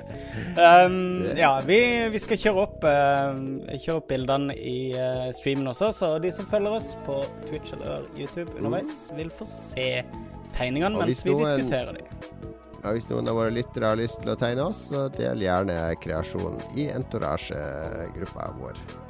[0.55, 0.97] Um,
[1.39, 1.80] ja, vi,
[2.13, 6.47] vi skal kjøre opp, uh, kjøre opp bildene i uh, streamen også, så de som
[6.51, 9.89] følger oss på Twitch eller YouTube underveis, vil få se
[10.57, 12.55] tegningene mens vi diskuterer dem.
[12.84, 15.82] Og hvis noen av våre lyttere har lyst til å tegne oss, så del gjerne
[16.03, 19.06] kreasjonen i entourage-gruppa vår.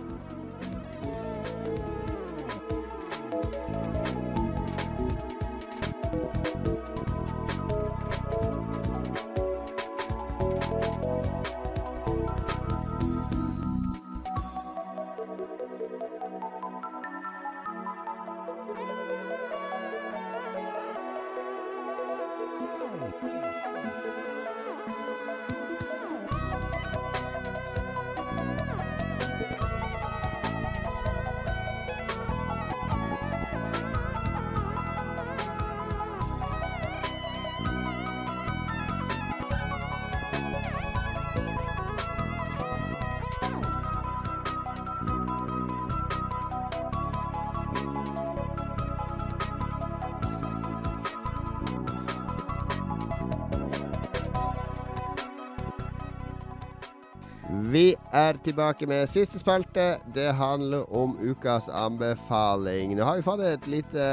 [58.48, 59.98] Tilbake med siste spalte.
[60.16, 62.96] Det handler om ukas anbefaling.
[62.96, 64.04] Nå har vi fått et lite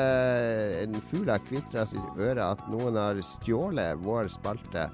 [0.82, 4.88] En fugl har kvitra sitt øre at noen har stjålet vår spalte.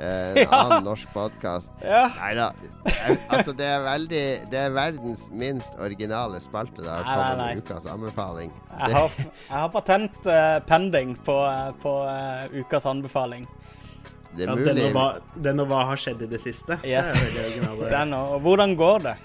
[0.00, 1.72] En en annen norsk podkast.
[1.84, 2.08] Ja.
[2.16, 2.48] Nei da.
[3.28, 6.82] Altså, det er veldig Det er verdens minst originale spalte.
[6.82, 7.62] Da kommer nei, nei.
[7.62, 8.52] ukas anbefaling.
[8.72, 13.46] Jeg har, jeg har patent uh, pending på, eh, på uh, ukas anbefaling.
[14.36, 15.06] Det Ja, er den, mulig og hva,
[15.42, 16.76] den og hva har skjedd i det siste.
[16.86, 17.10] Yes.
[17.34, 17.88] Det er.
[17.90, 19.16] Den og, og hvordan går det?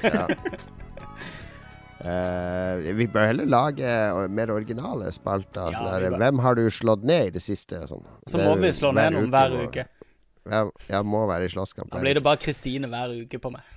[0.00, 0.26] ja.
[2.04, 3.90] Uh, vi bør heller lage
[4.28, 5.70] mer originale spalter.
[5.72, 6.18] Ja, sånn der, bør.
[6.20, 7.80] Hvem har du slått ned i det siste?
[7.88, 8.04] Sånn.
[8.28, 9.86] Så må vi slå ned noen hver uke.
[10.44, 11.88] Ja, ja, må være i slåsskamp.
[11.92, 13.64] Da blir det bare Kristine hver uke på meg.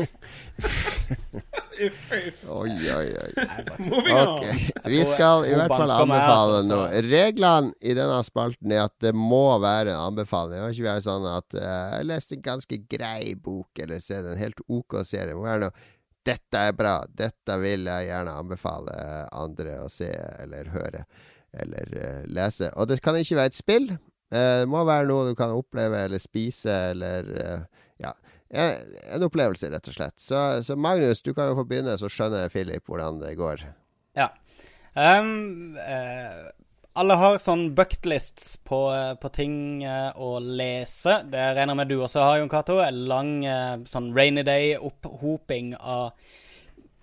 [1.80, 2.40] Uff, uff.
[2.48, 3.44] Oi, oi, oi.
[3.78, 4.44] Moving on.
[4.84, 7.00] Vi skal i hvert fall anbefale altså, noe.
[7.06, 10.58] Reglene i denne spalten er at det må være en anbefaling.
[10.58, 14.28] Det må ikke være sånn at uh, jeg leste en ganske grei bok, eller sett
[14.28, 15.32] en helt OK serie.
[15.32, 15.88] Det må være noe
[16.30, 16.94] Dette er bra.
[17.16, 18.96] Dette vil jeg gjerne anbefale
[19.32, 21.06] andre å se eller høre
[21.50, 22.68] eller uh, lese.
[22.76, 23.88] Og det kan ikke være et spill.
[24.30, 27.32] Uh, det må være noe du kan oppleve eller spise eller.
[28.50, 30.16] En, opplevelse, rett og slett.
[30.18, 33.62] Så, så Magnus, du kan jo få begynne, så skjønner Philip hvordan det går.
[34.18, 34.32] Ja.
[34.94, 36.50] Um, uh,
[36.98, 38.80] alle har sånn bucketlists på,
[39.22, 39.54] på ting
[39.86, 41.20] uh, å lese.
[41.30, 42.80] Det regner med du også har, Jon Cato.
[42.82, 46.10] En lang uh, sånn rainy day-opphoping av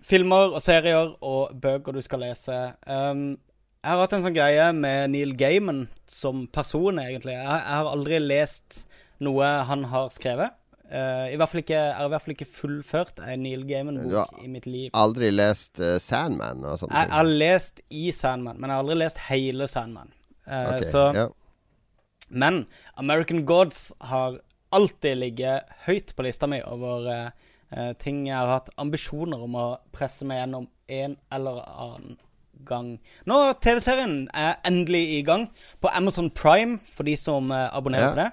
[0.07, 2.59] filmer og serier og bøker du skal lese.
[2.83, 3.37] Um,
[3.79, 7.37] jeg har hatt en sånn greie med Neil Gaiman som person, egentlig.
[7.37, 8.83] Jeg, jeg har aldri lest
[9.23, 10.57] noe han har skrevet.
[10.89, 14.39] Eh, i hvert fall ikke, Jeg har i hvert fall ikke fullført en Neil Gaiman-bok
[14.43, 14.89] i mitt liv.
[14.97, 18.97] Aldri lest uh, Sandman og sånne Jeg har lest i Sandman, men jeg har aldri
[19.01, 20.13] lest hele Sandman.
[20.47, 21.27] Uh, okay, så, ja.
[22.29, 22.65] Men
[22.95, 24.39] American Gods har
[24.75, 27.31] alltid ligget høyt på lista mi over
[27.99, 32.13] ting jeg har hatt ambisjoner om å presse meg gjennom en eller annen
[32.67, 32.93] gang.
[33.27, 35.49] Nå TV-serien er endelig i gang
[35.83, 38.13] på Amazon Prime, for de som abonnerer Ja.
[38.13, 38.31] på det.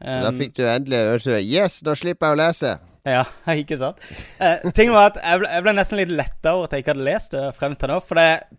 [0.00, 2.70] Da Um, fikk du endelig øre Yes, da slipper jeg å lese!
[3.04, 3.24] Ja,
[3.62, 3.96] ikke sant?
[4.40, 6.94] Eh, ting var at jeg ble, jeg ble nesten litt letta over at jeg ikke
[6.94, 7.98] hadde lest det frem til nå.
[8.04, 8.16] For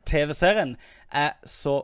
[0.10, 0.72] TV-serien
[1.14, 1.76] er så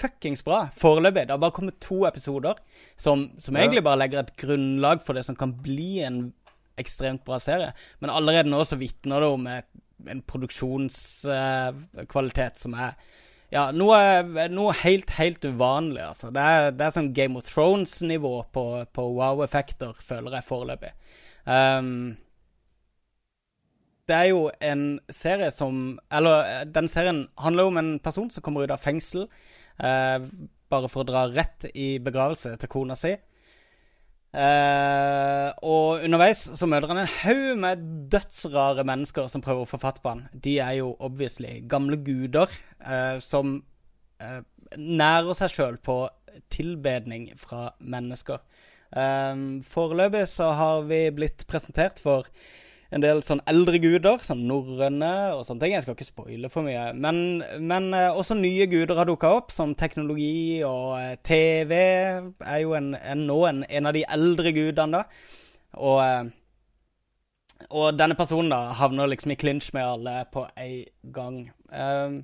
[0.00, 1.26] fuckings bra foreløpig.
[1.28, 2.54] Det har bare kommet to episoder
[2.96, 3.60] som, som Ja.
[3.66, 6.32] egentlig bare legger et grunnlag for det som kan bli en
[6.80, 7.72] ekstremt bra serie.
[8.00, 12.92] Men allerede nå så vitner det om en produksjonskvalitet som er
[13.50, 16.30] ja, noe, noe helt, helt uvanlig, altså.
[16.34, 20.92] Det er, det er sånn Game of Thrones-nivå på, på wow-effekter, føler jeg foreløpig.
[21.50, 21.90] Um,
[24.10, 24.84] det er jo en
[25.14, 29.26] serie som Eller den serien handler om en person som kommer ut av fengsel.
[29.80, 30.30] Uh,
[30.70, 33.16] bare for å dra rett i begravelse til kona si.
[34.30, 37.80] Uh, og underveis så møter han en haug med
[38.12, 40.28] dødsrare mennesker som prøver å få fatt på han.
[40.30, 42.52] De er jo obviously gamle guder
[43.20, 43.58] som
[44.22, 44.40] eh,
[44.76, 46.02] nærer seg sjøl på
[46.50, 48.40] tilbedning fra mennesker.
[48.90, 52.26] Um, foreløpig så har vi blitt presentert for
[52.90, 55.74] en del sånn eldre guder, sånn norrøne og sånne ting.
[55.76, 56.88] Jeg skal ikke spoile for mye.
[56.98, 62.58] Men, men eh, også nye guder har dukka opp, som teknologi og eh, TV er
[62.64, 65.38] jo en, en, nå en, en av de eldre gudene, da.
[65.78, 71.40] Og, eh, og denne personen da havner liksom i klinsj med alle på en gang.
[71.70, 72.22] Um,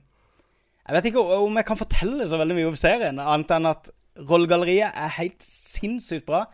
[0.87, 3.91] jeg vet ikke om jeg kan fortelle så veldig mye om serien, annet enn at
[4.17, 6.47] rollegalleriet er helt sinnssykt bra.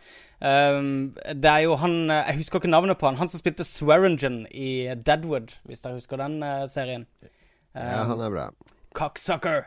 [0.43, 3.15] Um, det er jo han Jeg husker ikke navnet på han.
[3.15, 7.07] Han som spilte Swearingen i Deadwood, hvis dere husker den uh, serien.
[7.73, 8.41] Ja, Um, han er bra.
[8.93, 9.63] Cocksucker.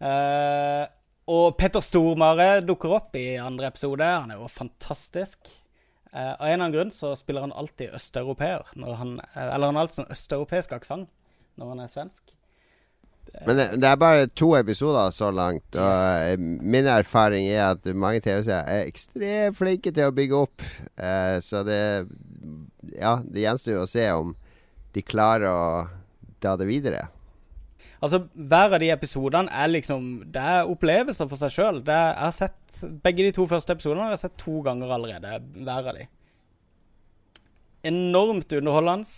[0.00, 0.86] Uh,
[1.28, 4.04] og Petter Stormare dukker opp i andre episode.
[4.04, 5.38] Han er jo fantastisk.
[6.14, 8.64] Uh, av en eller annen grunn så spiller han alltid østeuropeer.
[8.76, 8.84] eh,
[9.44, 11.10] Eller han har alltid sånn østeuropeisk aksent
[11.58, 12.34] når han er svensk.
[13.46, 16.38] Men det, det er bare to episoder så langt, og yes.
[16.62, 20.64] min erfaring er at mange TV-seere er ekstremt flinke til å bygge opp.
[20.94, 21.82] Uh, så det
[22.94, 24.32] Ja, det gjenstår jo å se om
[24.94, 25.66] de klarer å
[26.44, 27.08] dra det videre.
[28.04, 31.80] Altså, Hver av de episodene er liksom Det er opplevelser for seg sjøl.
[31.86, 35.38] Jeg har sett begge de to første episodene har jeg sett to ganger allerede.
[35.56, 36.08] Hver av de.
[37.88, 39.08] Enormt underholdende.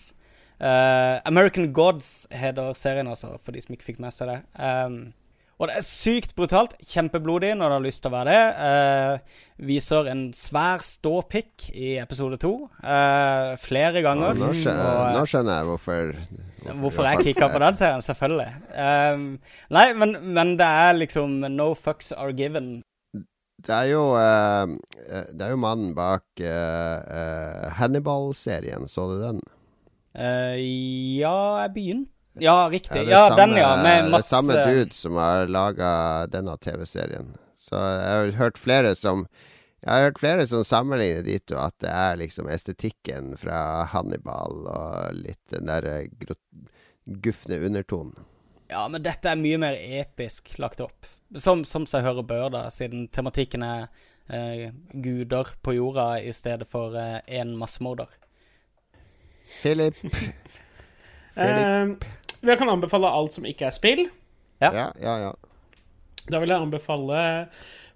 [0.56, 4.40] Eh, American Gods heter serien, altså, for de som ikke fikk med seg det.
[4.56, 5.12] Um,
[5.56, 6.74] og det er sykt brutalt.
[6.84, 8.42] Kjempeblodig når du har lyst til å være det.
[8.60, 12.54] Uh, viser en svær ståpikk i episode to.
[12.82, 14.34] Uh, flere ganger.
[14.34, 16.12] Og nå, skjønner, Og, nå skjønner jeg hvorfor
[16.66, 18.48] Hvorfor jeg kicka på den serien, selvfølgelig.
[18.74, 19.26] Um,
[19.72, 22.80] nei, men, men det er liksom No fucks are given.
[23.66, 26.42] Det er jo Det er jo mannen bak
[27.78, 28.90] Hannibal-serien.
[28.90, 29.38] Så du den?
[30.16, 30.56] Eh,
[31.20, 33.04] ja, jeg begynte Ja, riktig.
[33.06, 33.70] det Ja, er den, ja.
[33.82, 37.34] Med det er samme dude som har laga denne TV-serien.
[37.56, 39.26] Så jeg har hørt flere som
[39.86, 44.64] Jeg har hørt flere som sammenligner de to, at det er liksom estetikken fra Hannibal
[44.66, 46.72] og litt den der grot-
[47.22, 48.16] gufne undertonen.
[48.68, 51.06] Ja, men dette er mye mer episk lagt opp.
[51.36, 53.86] Som, som seg hører bør, da, siden tematikken er
[54.28, 58.08] eh, guder på jorda i stedet for én massemorder.
[59.62, 59.96] Philip.
[61.36, 61.88] Eh,
[62.48, 64.06] jeg kan anbefale alt som ikke er spill.
[64.62, 64.70] Ja.
[64.72, 65.32] Ja, ja, ja.
[66.32, 67.18] Da vil jeg anbefale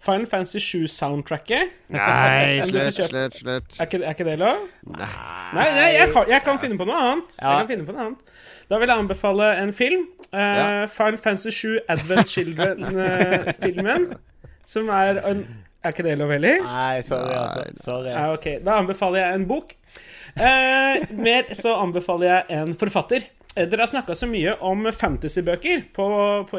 [0.05, 1.73] Final Fantasy 7-soundtracket.
[1.89, 3.79] Nei, slutt, slutt, slutt.
[3.81, 4.61] Er ikke, er ikke det lov?
[4.93, 5.09] Nei,
[5.57, 7.33] nei jeg, kan, jeg kan finne på noe annet.
[7.41, 7.55] Ja.
[7.55, 8.37] Jeg kan finne på noe annet.
[8.71, 10.05] Da vil jeg anbefale en film.
[10.29, 10.69] Uh, Ja.
[10.93, 14.11] Final Fantasy 7 Advent Children-filmen.
[14.69, 15.47] som er en
[15.83, 16.61] Er ikke det lov heller?
[16.61, 17.65] Nei, sorry, altså.
[17.85, 18.11] Sorry.
[18.13, 18.59] Ja, okay.
[18.61, 19.73] Da anbefaler jeg en bok.
[20.37, 23.25] Eh, mer så anbefaler jeg en forfatter.
[23.57, 25.83] Eh, Dere har snakka så mye om fantasybøker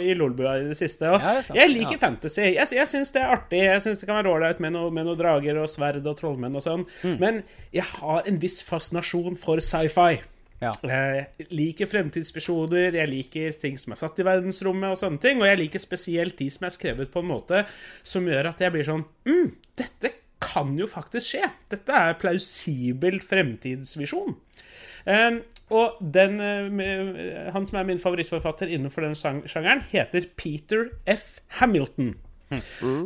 [0.01, 1.07] i Lolbua i det siste.
[1.07, 1.57] Og Ja, det sant.
[1.59, 1.97] jeg liker Ja.
[1.97, 2.41] fantasy.
[2.53, 3.61] Jeg, jeg syns det er artig.
[3.63, 6.61] Jeg syns det kan være ålreit med, noe- noen drager og sverd og trollmenn og
[6.65, 6.85] sånn.
[7.03, 7.19] Mm.
[7.19, 7.43] Men
[7.73, 10.19] jeg har en viss fascinasjon for sci-fi.
[10.61, 10.71] Ja.
[10.83, 15.39] Jeg liker fremtidsvisjoner, jeg liker ting som er satt i verdensrommet, og sånne ting.
[15.41, 17.65] Og jeg liker spesielt de som er skrevet på en måte
[18.03, 20.11] som gjør at jeg blir sånn mm, Dette
[20.41, 21.51] kan jo faktisk skje.
[21.71, 24.37] Dette er plausibel fremtidsvisjon.
[25.01, 25.39] Um,
[25.73, 31.39] og den, eh, han som er min favorittforfatter innenfor den sjangeren, heter Peter F.
[31.61, 32.17] Hamilton.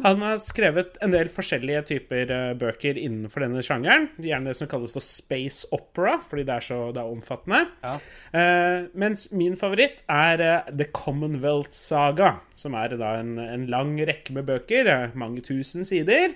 [0.04, 4.08] Han har skrevet en del forskjellige typer eh, bøker innenfor denne sjangeren.
[4.22, 7.62] Gjerne det som kalles for space opera, fordi det er så det er omfattende.
[7.86, 7.96] Ja.
[8.40, 14.36] Eh, mens min favoritt er The Commonwealth Saga, som er da en, en lang rekke
[14.36, 16.34] med bøker, mange tusen sider.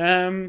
[0.00, 0.40] Um,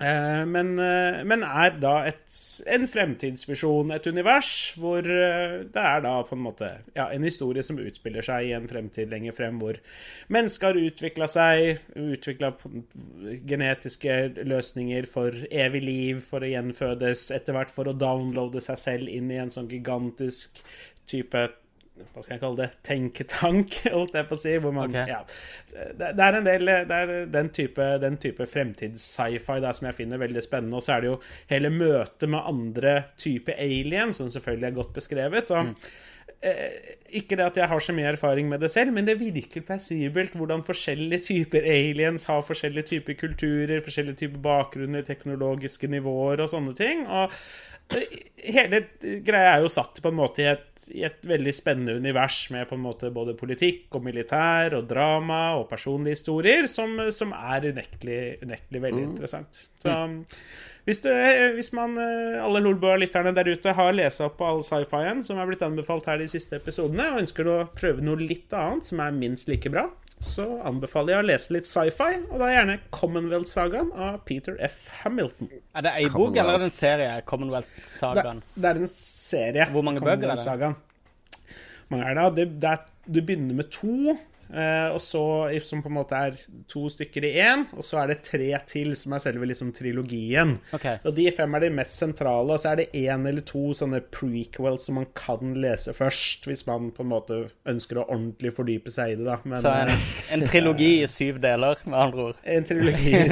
[0.00, 2.24] Eh, men, eh, men er da et,
[2.66, 7.62] en fremtidsvisjon, et univers, hvor eh, det er da på en måte ja, en historie
[7.62, 9.78] som utspiller seg i en fremtid lenger frem, hvor
[10.34, 12.50] mennesker har utvikla seg, utvikla
[13.46, 19.14] genetiske løsninger for evig liv, for å gjenfødes, etter hvert for å downloade seg selv
[19.14, 20.58] inn i en sånn gigantisk
[21.06, 21.52] type
[21.94, 24.54] hva skal jeg kalle det, tenketank, holdt jeg på å si.
[24.62, 25.10] Hvor man, okay.
[25.12, 25.20] ja,
[25.70, 30.22] det, det er en del Det er den type, den type fremtids-sci-fi som jeg finner
[30.22, 30.80] veldig spennende.
[30.80, 31.20] Og så er det jo
[31.52, 35.54] hele møtet med andre type aliens, som selvfølgelig er godt beskrevet.
[35.54, 36.02] Og, eh,
[37.14, 40.34] ikke det at jeg har så mye erfaring med det selv, men det virker plausibelt
[40.38, 46.74] hvordan forskjellige typer aliens har forskjellige typer kulturer, forskjellige typer bakgrunner, teknologiske nivåer og sånne
[46.76, 47.04] ting.
[47.06, 47.32] Og
[47.94, 48.18] eh,
[48.56, 48.82] hele
[49.24, 52.68] greia er jo satt på en måte i et, i et veldig spennende univers med
[52.68, 57.70] på en måte både politikk og militær og drama og personlige historier, som, som er
[57.70, 59.66] unektelig, unektelig veldig interessant.
[59.84, 59.98] Så
[60.84, 61.10] hvis, du,
[61.56, 65.48] hvis man, eh, alle Lolbua-lytterne der ute har lest opp på all sci-fien som er
[65.48, 69.14] blitt anbefalt her de siste episodene, og ønsker å prøve noe litt annet som er
[69.16, 69.88] minst like bra,
[70.24, 74.86] så anbefaler jeg å lese litt sci-fi, og da gjerne Commonwealth-sagaen av Peter F.
[75.02, 75.50] Hamilton.
[75.76, 77.10] Er det ei bok eller er det en serie?
[77.28, 78.44] Commonwealth-sagaen?
[78.44, 79.68] Det, det er en serie.
[79.74, 80.70] Hvor mange bøker er det?
[81.92, 82.76] Mange er det?
[83.04, 84.22] Du begynner med to, eh,
[84.94, 85.22] og så
[85.66, 86.36] som på en måte er
[86.70, 90.56] to stykker i én, og så er det tre til, som er selve liksom trilogien.
[90.76, 90.98] Okay.
[91.04, 94.00] Og de fem er de mest sentrale, og så er det én eller to sånne
[94.14, 97.40] prequels som man kan lese først, hvis man på en måte
[97.70, 99.38] ønsker å ordentlig fordype seg i det, da.
[99.44, 102.42] Men, Så en, det en trilogi i syv deler, med andre ord.
[102.44, 103.28] en trilogi i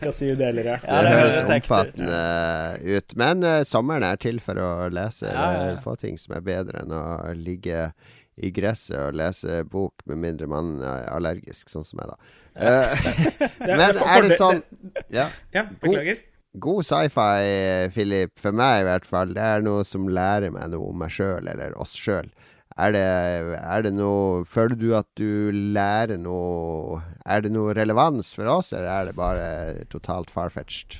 [0.00, 0.12] ca.
[0.14, 0.78] syv deler, ja.
[0.82, 1.70] Ja, det det høres høres ekte ut.
[1.70, 3.16] omfattende ut.
[3.20, 5.62] Men uh, sommeren er til for å lese Ja, ja, ja.
[5.70, 7.04] eller få ting som er bedre enn å
[7.38, 7.90] ligge
[8.36, 12.16] i gresset og lese bok, med mindre man er allergisk, sånn som jeg, da.
[12.54, 13.10] Eh,
[13.68, 14.62] men er det sånn
[15.14, 15.28] Ja.
[15.54, 16.18] Ja, beklager.
[16.54, 20.90] God sci-fi, Philip, for meg i hvert fall, det er noe som lærer meg noe
[20.92, 22.28] om meg sjøl, eller oss sjøl.
[22.78, 23.02] Er det,
[23.60, 28.72] er det noe Føler du at du lærer noe Er det noe relevans for oss,
[28.74, 30.96] eller er det bare totalt farfetched?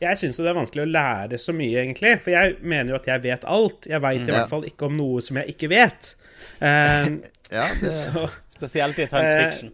[0.00, 2.14] Jeg syns det er vanskelig å lære så mye, egentlig.
[2.24, 3.84] For jeg mener jo at jeg vet alt.
[3.90, 4.38] Jeg veit i Ja.
[4.38, 6.14] hvert fall ikke om noe som jeg ikke vet.
[6.60, 7.06] Eh,
[7.50, 9.72] Ja, det, så Spesielt i science Eh, fiction.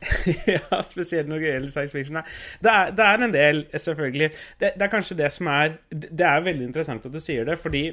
[0.54, 2.16] Ja, spesielt når det gjelder science fiction.
[2.16, 2.22] Nei.
[2.64, 4.30] Det er, det er en del, selvfølgelig.
[4.60, 7.58] Det, det er kanskje det som er Det er veldig interessant at du sier det,
[7.60, 7.90] fordi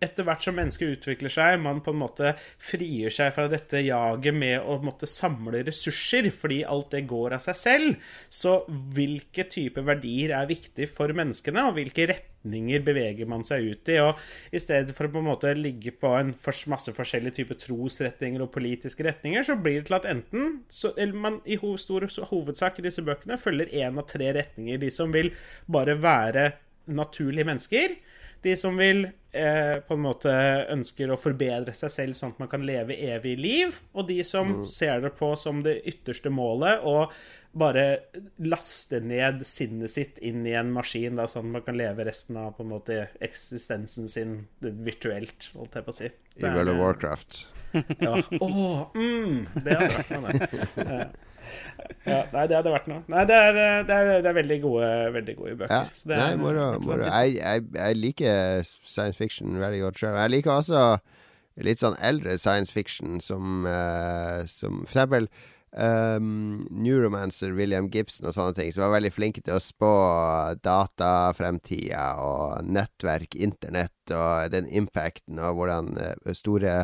[0.00, 4.36] etter hvert som mennesket utvikler seg, man på en måte frigjør seg fra dette jaget
[4.36, 8.62] med å måtte samle ressurser, fordi alt det går av seg selv, så
[8.96, 14.00] hvilke typer verdier er viktig for menneskene, og hvilke retninger beveger man seg ut i?
[14.04, 16.34] Og i stedet for å på en måte ligge på en
[16.72, 21.24] masse forskjellige typer trosretninger og politiske retninger, så blir det til at enten så, eller
[21.28, 24.80] man i stor hovedsak i disse bøkene følger én av tre retninger.
[24.80, 25.32] De som vil
[25.70, 26.50] bare være
[26.86, 27.96] naturlige mennesker.
[28.44, 30.32] De som vil eh, på en måte
[30.72, 33.78] ønsker å forbedre seg selv sånn at man kan leve evig liv.
[33.96, 37.08] Og de som ser det på som det ytterste målet å
[37.54, 37.84] bare
[38.42, 42.38] laste ned sinnet sitt inn i en maskin, da, sånn at man kan leve resten
[42.40, 46.10] av på en måte eksistensen sin virtuelt, holdt jeg på å si.
[46.40, 47.44] I World of Warcraft.
[48.02, 48.18] Ja.
[48.40, 50.50] Åh, mm, det hadde vært noe,
[50.82, 51.06] det.
[52.04, 52.18] Ja.
[52.34, 53.00] Nei, det hadde vært noe.
[53.08, 53.54] Nei, det er,
[53.88, 55.72] det er, det er veldig gode veldig gode bøker.
[55.72, 55.96] Ja.
[55.96, 56.66] Så det Nei, moro.
[56.84, 57.06] moro.
[57.08, 60.18] Jeg, jeg, jeg liker science fiction veldig godt sjøl.
[60.20, 60.82] Jeg liker også
[61.64, 65.28] litt sånn eldre science fiction som, uh, som for eksempel
[65.74, 69.92] um, Neuromancer William Gibson og sånne ting, som var veldig flinke til å spå
[70.64, 76.76] datafremtida og nettverk, internett og den impacten og hvordan eh, store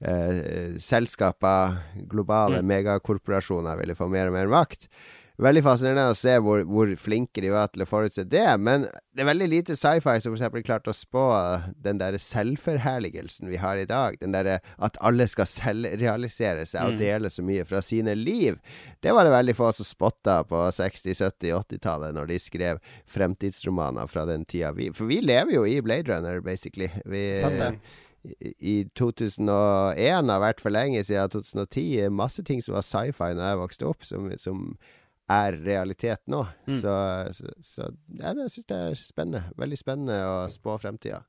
[0.00, 1.80] eh, selskaper,
[2.10, 4.88] globale megakorporasjoner, ville få mer og mer makt.
[5.40, 8.44] Veldig fascinerende å se hvor, hvor flinke de var til å forutse det.
[8.60, 8.82] Men
[9.16, 10.58] det er veldig lite sci-fi som f.eks.
[10.66, 11.22] klarte å spå
[11.80, 14.18] den der selvforherligelsen vi har i dag.
[14.20, 18.58] Den derre at alle skal selvrealisere seg og dele så mye fra sine liv.
[19.00, 24.12] Det var det veldig få som spotta på 60-, 70-, 80-tallet, når de skrev fremtidsromaner
[24.12, 24.74] fra den tida.
[24.76, 26.92] Vi, for vi lever jo i Blade Runner, basically.
[27.08, 27.72] Vi, Sant det.
[28.24, 32.08] I i 2001 har vært for lenge siden 2010.
[32.12, 34.64] Masse ting som var sci-fi når jeg vokste opp, som, som
[35.30, 36.42] er realitet nå.
[36.68, 36.92] Så,
[37.36, 37.86] så, så
[38.18, 39.44] ja, det syns jeg er spennende.
[39.60, 41.22] Veldig spennende å spå fremtida.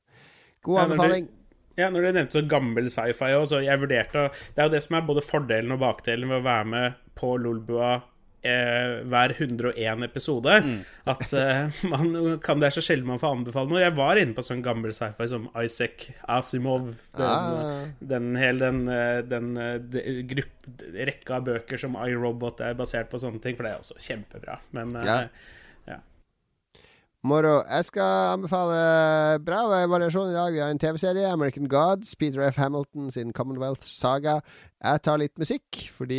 [0.62, 1.30] God Ja, når du- anbefaling.
[1.80, 4.96] Ja, når du nevnte så gammel sci-fi også, jeg vurderte Det er jo det som
[4.98, 7.94] er både fordelen og bakdelen ved å være med på Lolbua
[8.42, 10.56] eh, hver 101 episode.
[11.06, 13.80] At eh, man kan Det er så sjelden man får anbefale noe.
[13.82, 16.92] Jeg var inne på sånn gammel sci-fi som Isaac Asimov.
[17.16, 17.86] Den, Ah.
[18.14, 23.10] den hele den, eh, den eh, de- grupp, rekka av bøker som iRobot er basert
[23.10, 24.58] på sånne ting, for det er også kjempebra.
[24.72, 25.06] Men eh,
[25.88, 25.98] Ja.
[27.22, 27.60] Moro.
[27.70, 30.52] Jeg skal anbefale bra variasjon i dag.
[30.56, 32.56] Vi har en TV-serie, American Gods, Peter F.
[32.58, 34.40] Hamilton sin Commonwealth Saga.
[34.82, 36.18] Jeg tar litt musikk, fordi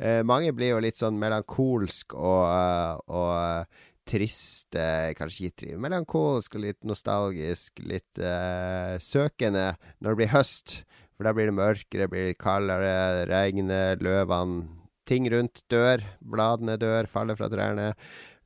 [0.00, 5.76] eh, mange blir jo litt sånn melankolsk og, eh, og eh, trist Kanskje ikke triv,
[5.84, 10.80] melankolsk og litt nostalgisk, litt eh, søkende når det blir høst.
[11.14, 14.80] For da blir det mørkere, blir det kaldere, regner, løvene
[15.10, 17.88] Ting rundt dør, bladene dør, faller fra trærne.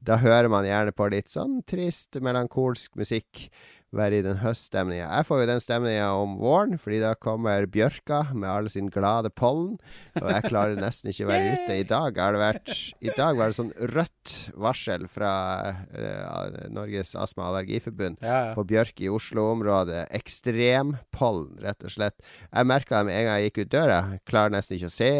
[0.04, 3.48] Da hører man gjerne på litt sånn trist, melankolsk musikk.
[3.94, 5.04] Være i den høststemninga.
[5.06, 9.30] Jeg får jo den stemninga om våren, fordi da kommer bjørka med all sin glade
[9.30, 9.76] pollen.
[10.18, 11.76] Og jeg klarer nesten ikke å være ute.
[11.78, 12.72] I dag har det vært
[13.06, 15.30] I dag var det sånn rødt varsel fra
[15.94, 18.54] uh, Norges astma- og allergiforbund Ja, ja.
[18.58, 20.08] på bjørk i Oslo-området.
[20.18, 22.18] Ekstrempollen, rett og slett.
[22.50, 24.00] Jeg merka det med en gang jeg gikk ut døra.
[24.28, 25.12] Klarer nesten ikke å se.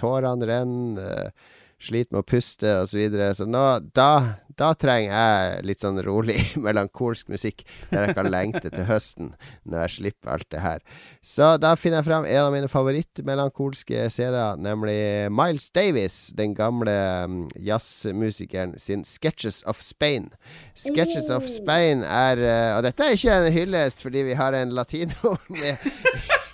[0.00, 1.08] Tårene renner.
[1.08, 2.90] eh, Sliter med å puste osv.
[2.90, 3.28] Så, videre.
[3.38, 3.62] så nå,
[3.94, 7.62] da, da trenger jeg litt sånn rolig, melankolsk musikk
[7.92, 9.28] der jeg kan lengte til høsten,
[9.62, 10.82] når jeg slipper alt det her.
[11.22, 14.98] Så da finner jeg fram en av mine favorittmelankolske CD-er, nemlig
[15.30, 16.96] Miles Davis, den gamle
[17.30, 20.32] mm, jazzmusikeren sin 'Sketches of Spain'.
[20.74, 24.74] 'Sketches of Spain' er eh, Og dette er ikke en hyllest fordi vi har en
[24.74, 25.78] latino med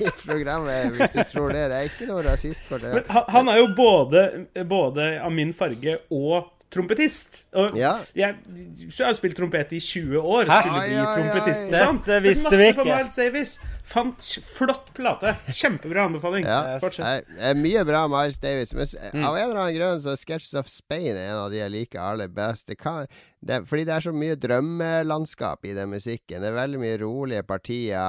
[0.01, 1.66] i programmet, hvis du tror det.
[1.70, 2.92] Det er ikke noe rasist for det.
[2.97, 4.24] Men han, han er jo både,
[4.70, 7.45] både av min farge og trompetist.
[7.55, 7.95] Og Ja.
[8.14, 8.37] jeg,
[8.83, 10.45] jeg har spilt trompet i 20 år.
[10.51, 10.59] Hæ?
[10.61, 11.62] Skulle bli ai, Ja, trompetist.
[11.70, 12.11] Dette sant?
[12.27, 12.97] visste Masse vi på ikke.
[12.99, 13.55] Miles Davis.
[13.85, 15.35] Fant flott plate.
[15.53, 16.47] Kjempebra anbefaling.
[16.49, 17.27] Ja, Fortsett.
[17.61, 18.72] mye bra Miles Davis.
[18.75, 19.25] Men Mm.
[19.29, 22.01] av en eller annen grunn så er Sketches of Spain en av de jeg liker
[22.01, 22.66] aller best.
[22.66, 23.07] Det kan,
[23.45, 26.41] det, fordi det er så mye drømmelandskap i den musikken.
[26.41, 28.01] Det er veldig mye rolige partier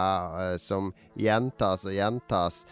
[0.53, 2.63] uh, som gjentas og gjentas.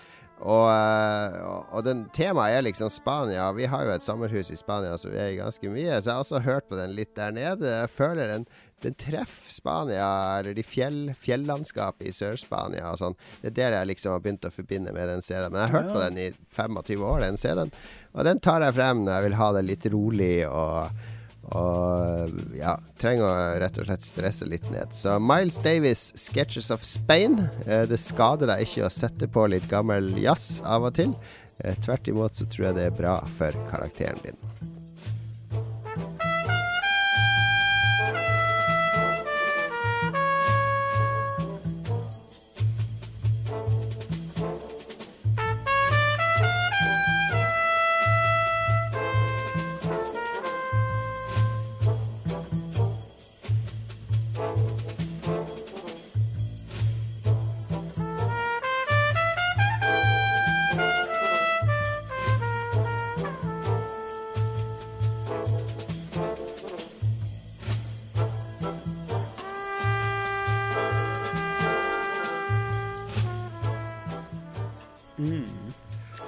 [0.43, 3.47] Og, eh, og, og den temaet er liksom Spania.
[3.55, 5.95] Vi har jo et sommerhus i Spania, så vi er i ganske mye.
[6.01, 7.69] Så jeg har også hørt på den litt der nede.
[7.69, 8.45] Jeg føler den,
[8.83, 10.09] den treffer Spania,
[10.41, 13.17] eller de fjell, fjellandskapet i Sør-Spania og sånn.
[13.39, 15.53] Det er det jeg liksom har begynt å forbinde med den CD-en.
[15.53, 16.29] Men jeg har hørt på den i
[16.59, 17.75] 25 år, den CD-en.
[18.13, 21.03] Og den tar jeg frem når jeg vil ha det litt rolig og
[21.51, 24.93] og ja, trenger å rett og slett stresse litt ned.
[24.95, 27.41] Så Miles Davis' 'Sketches of Spain'.
[27.67, 31.15] Eh, det skader deg ikke å sette på litt gammel jazz av og til.
[31.59, 34.72] Eh, tvert imot så tror jeg det er bra for karakteren din.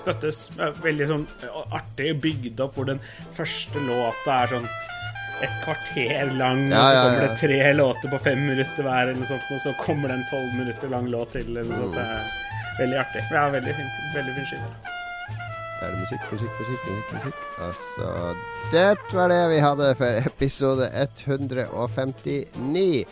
[0.06, 0.38] Støttes.
[0.86, 1.26] Veldig sånn
[1.74, 3.02] artig bygd opp, hvor den
[3.36, 4.68] første låta er sånn
[5.44, 7.24] et kvarter lang, Ja, og så ja, kommer ja.
[7.28, 10.30] det tre låter på fem minutter hver, eller noe sånt, og så kommer det en
[10.32, 11.48] tolv minutter lang låt til.
[11.52, 11.98] Eller noe sånt.
[12.00, 12.12] Det er
[12.80, 13.22] veldig artig.
[13.34, 14.70] Ja, veldig fin, veldig fin skive.
[15.84, 17.38] Er det musikk, musikk, musikk, musikk, musikk.
[17.66, 18.06] Altså,
[18.72, 23.04] det var det vi hadde for episode 159.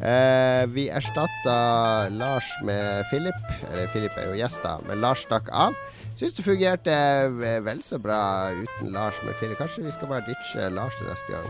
[0.00, 3.34] Eh, vi erstatta Lars med Philip.
[3.72, 5.74] Eller Philip er jo gjest, da, men Lars stakk av.
[6.12, 6.94] Syns det fungerte
[7.40, 9.54] ve- vel så bra uten Lars med fire.
[9.58, 11.46] Kanskje vi skal bare ditche Lars til neste gang,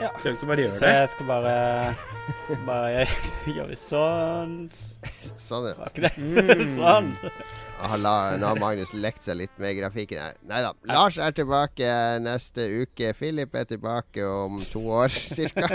[0.00, 0.08] Ja.
[0.18, 0.92] Skal vi ikke bare gjøre det?
[0.94, 1.94] jeg skal bare,
[2.66, 3.06] bare
[3.56, 4.54] gjøre det sånn
[5.50, 5.90] Sånn, ja.
[5.94, 7.12] Det sånn?
[7.80, 10.34] Ah, la- Nå har Magnus lekt seg litt med grafikken her.
[10.48, 10.72] Nei da.
[10.88, 11.92] Lars er tilbake
[12.24, 13.12] neste uke.
[13.16, 15.68] Philip er tilbake om to år cirka.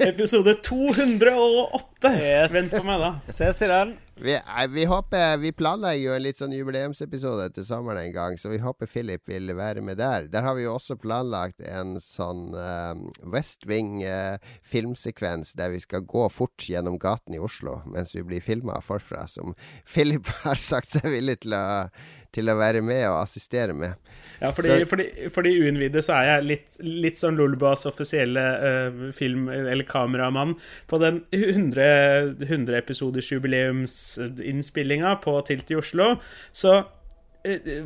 [0.00, 2.12] Episode 208!
[2.20, 2.52] Yes.
[2.52, 3.14] Vent på meg, da.
[3.32, 3.96] Ses i den.
[4.20, 4.36] Vi,
[4.72, 8.60] vi håper Vi planlegger jo en litt sånn jubileumsepisode til sommeren en gang, så vi
[8.62, 10.28] håper Philip vil være med der.
[10.32, 12.94] Der har vi jo også planlagt en sånn uh,
[13.32, 18.44] West Wing-filmsekvens filmsekvens der vi skal gå fort gjennom gaten i Oslo mens vi blir
[18.44, 19.54] filma forfra, som
[19.86, 21.88] Philip har sagt seg villig til å,
[22.32, 23.94] til å være med og assistere med.
[24.40, 29.12] Ja, fordi, Så- fordi, fordi uinnvidde så er jeg litt, litt sånn Lulbas offisielle uh,
[29.16, 30.56] film- eller kameramann
[30.90, 36.16] på den 100, 100 episoders jubileumsinnspillinga på Tilt i Oslo.
[36.52, 36.84] Så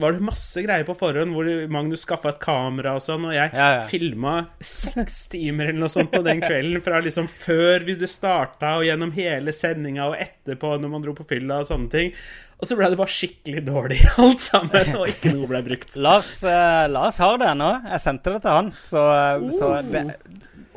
[0.01, 3.51] var det masse greier på forhånd hvor Magnus skaffa et kamera og sånn, og jeg
[3.55, 3.87] Ja, ja.
[3.91, 4.35] filma
[4.65, 6.81] seks timer eller noe sånt på den kvelden.
[6.85, 11.27] Fra liksom før vi starta, og gjennom hele sendinga og etterpå når man dro på
[11.29, 12.15] fylla og sånne ting.
[12.61, 15.97] Og så ble det bare skikkelig dårlig alt sammen, og ikke noe ble brukt.
[16.01, 17.71] Lars, uh, Lars har det ennå.
[17.89, 19.05] Jeg sendte det til han, så,
[19.57, 20.05] så det,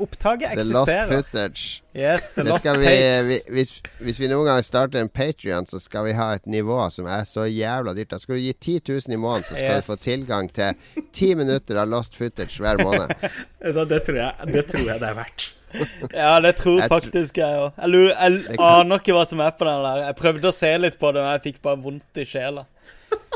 [0.02, 1.84] opptaket The lost footage.
[1.96, 2.94] Yes, the lost vi,
[3.28, 3.72] vi, hvis,
[4.02, 7.26] hvis vi noen gang starter en Patrion, så skal vi ha et nivå som er
[7.30, 8.10] så jævla dyrt.
[8.16, 9.86] Da skal du gi 10 000 i måneden, så skal Yes.
[9.88, 10.74] du få tilgang til
[11.14, 13.14] 10 minutter av lost footage hver måned.
[13.64, 15.50] Det, tror jeg, det tror jeg det er verdt.
[16.14, 17.80] Ja, det tror Jeg faktisk jeg òg.
[17.82, 18.12] Jeg,
[18.46, 20.04] jeg aner ikke hva som er på den der.
[20.06, 22.66] Jeg prøvde å se litt på det, men jeg fikk bare vondt i sjela.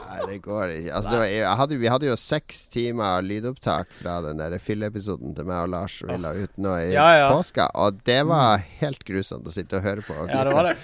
[0.07, 0.93] Nei, det går ikke.
[0.95, 5.65] Altså, det var, hadde, vi hadde jo seks timer lydopptak fra den fylleepisoden til meg
[5.65, 7.27] og Lars vi la ut nå i Ja, ja.
[7.35, 10.15] påska, og det var helt grusomt å sitte og høre på.
[10.31, 10.77] Ja, det var det.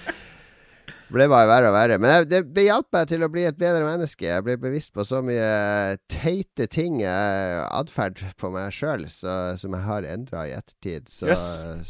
[1.12, 1.98] Ble bare verre og verre.
[2.00, 4.24] Men det, det hjalp meg til å bli et bedre menneske.
[4.28, 9.84] Jeg ble bevisst på så mye teite ting, eh, atferd på meg sjøl, som jeg
[9.88, 11.10] har endra i ettertid.
[11.12, 11.44] Så, Yes.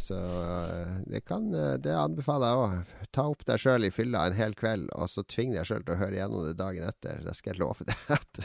[0.09, 2.97] så eh, det kan eh, Det anbefaler jeg òg.
[3.15, 5.95] Ta opp deg sjøl i fylla en hel kveld, og så tving deg sjøl til
[5.95, 7.23] å høre gjennom det dagen etter.
[7.27, 8.45] Da skal jeg love deg at,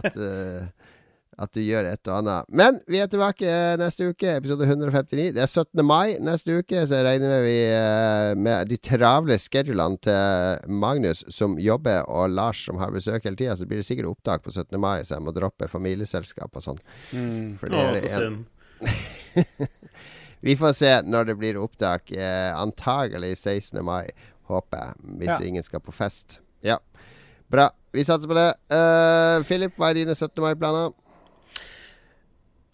[0.00, 0.18] at
[1.38, 2.46] at du gjør et og annet.
[2.48, 3.48] Men vi er tilbake
[3.80, 5.32] neste uke, episode 159.
[5.36, 5.82] Det er 17.
[5.86, 12.04] mai neste uke, så regner vi eh, med de travle schedulene til Magnus som jobber,
[12.08, 14.78] og Lars som har besøk hele tida, så blir det sikkert opptak på 17.
[14.80, 16.82] mai, så jeg må droppe familieselskap og sånn.
[17.12, 17.58] Mm.
[17.62, 18.44] For det Å, er så en- synd.
[20.44, 22.10] Vi får se når det blir opptak.
[22.12, 23.80] Eh, antagelig 16.
[23.84, 24.10] mai,
[24.50, 25.38] håper jeg, hvis Ja.
[25.46, 26.40] ingen skal på fest.
[26.62, 26.78] Ja.
[27.50, 27.70] Bra.
[27.92, 28.50] Vi satser på det.
[28.72, 30.42] Uh, Philip, hva er dine 17.
[30.42, 30.92] mai-planer?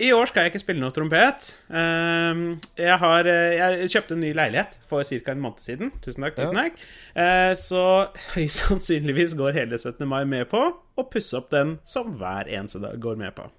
[0.01, 1.51] I år skal jeg ikke spille noe trompet.
[1.77, 2.43] Ehm,
[2.79, 5.33] jeg, har, eh, jeg kjøpte en ny leilighet for ca.
[5.35, 5.91] en måned siden.
[6.01, 6.39] Tusen takk.
[6.39, 6.79] tusen takk
[7.15, 7.83] Eh, Så
[8.35, 10.07] høyst sannsynligvis går hele 17.
[10.09, 10.63] mai med på
[10.97, 13.51] å pusse opp den som hver eneste dag går med på.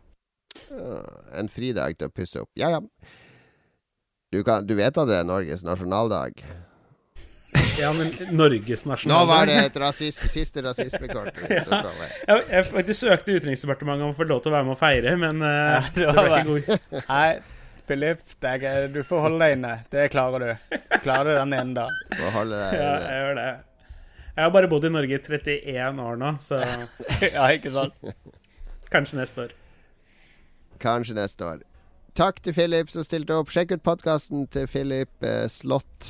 [0.72, 2.50] Øh, en fridag til å pusse opp.
[2.58, 2.82] Ja, ja.
[4.32, 6.42] Du, kan, du vet at det er Norges nasjonaldag?
[7.80, 11.40] Ja, men Norges Nå var det et rasisme, siste rasismekort.
[11.50, 11.80] ja.
[12.28, 15.16] Jeg, jeg faktisk søkte Utenriksdepartementet om å få lov til å være med og feire,
[15.20, 17.08] men uh, Ja, det det ble ikke god.
[17.08, 17.30] Nei,
[17.90, 19.74] Philip, er, du får holde deg inne.
[19.94, 20.78] Det klarer du.
[21.04, 22.20] Klarer du den ene dagen.
[22.20, 23.48] Må holde deg Ja, jeg gjør det.
[24.32, 26.62] Jeg har bare bodd i Norge i 31 år nå, så
[27.36, 27.98] Ja, ikke sant?
[28.92, 29.58] kanskje neste år.
[30.82, 31.66] Kanskje neste år.
[32.18, 33.52] Takk til Philip som stilte opp.
[33.54, 36.10] Sjekk ut podkasten til Philip eh, Slott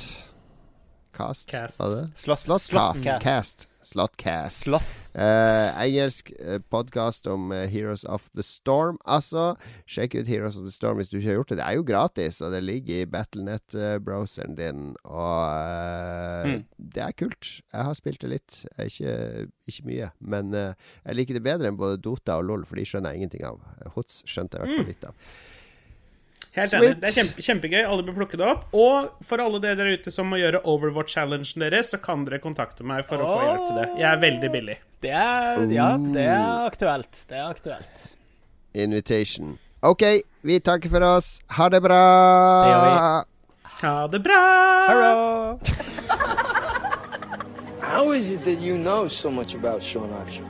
[1.16, 1.48] Cast.
[1.50, 1.80] Cast.
[1.80, 2.06] Var det?
[2.16, 2.70] Slott, Slott
[3.02, 3.22] Cast.
[3.24, 3.68] Cast.
[3.82, 4.60] Slottcast.
[4.62, 4.90] Sloth.
[5.18, 9.00] Eh, engelsk eh, podkast om eh, Heroes of the Storm.
[9.10, 9.56] Altså,
[9.90, 11.58] sjekk ut Heroes of the Storm hvis du ikke har gjort det.
[11.58, 14.84] Det er jo gratis, og det ligger i Battlenet-browseren din.
[15.02, 16.62] Og uh, Mm.
[16.94, 17.50] det er kult.
[17.72, 18.60] Jeg har spilt det litt.
[18.82, 20.10] Ikke, ikke mye.
[20.20, 20.72] Men uh,
[21.06, 23.58] jeg liker det bedre enn både Dota og LOL, for de skjønner jeg ingenting av.
[23.96, 25.32] Hots skjønte jeg i hvert fall litt av.
[26.52, 26.84] Helt Sweet.
[26.84, 27.00] enig.
[27.00, 27.82] Det er kjempe, kjempegøy.
[27.88, 28.64] Alle bør plukke det opp.
[28.76, 32.84] Og for alle dere der ute som må gjøre Overwatch-challengen deres, så kan dere kontakte
[32.84, 33.86] meg for å få hjelp til det.
[34.02, 34.76] Jeg er veldig billig.
[35.02, 37.24] Det er Ja, det er aktuelt.
[37.28, 38.04] Det er aktuelt.
[38.74, 39.58] Invitation.
[39.82, 40.04] OK,
[40.44, 41.40] vi takker for oss.
[41.56, 42.02] Ha det bra!
[42.62, 42.98] Det gjør vi.
[43.82, 44.42] Ha det bra!
[44.92, 45.58] Hello.
[47.92, 50.44] How is it that you know so much about Sean Archer?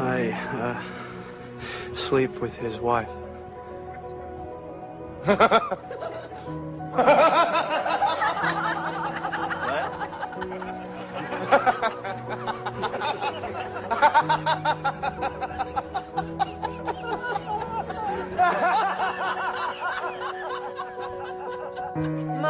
[0.00, 0.80] I uh,
[1.94, 3.19] sleep with his wife.「
[5.26, 5.34] ま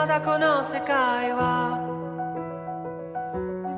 [0.07, 1.77] だこの世界は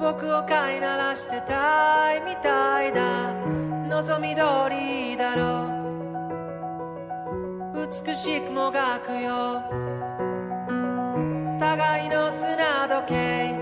[0.00, 3.32] 僕を飼いならしてたいみたいだ。
[3.88, 5.81] 望み通りだろう。
[7.92, 9.62] 美しくもがくよ。
[11.60, 13.54] 互いの砂時計。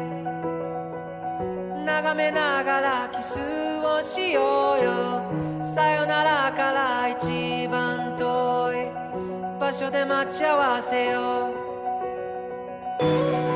[1.85, 3.41] 眺めながらキス
[3.85, 5.65] をしようよ。
[5.65, 8.93] さよならから一番遠い
[9.59, 13.50] 場所で待ち合わせよう。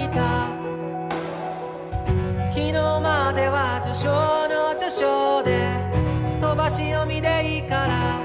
[0.00, 0.48] 時は来た。
[2.50, 4.08] 昨日までは序章
[4.48, 5.74] の序章で
[6.40, 8.20] 飛ばし読みでいいから。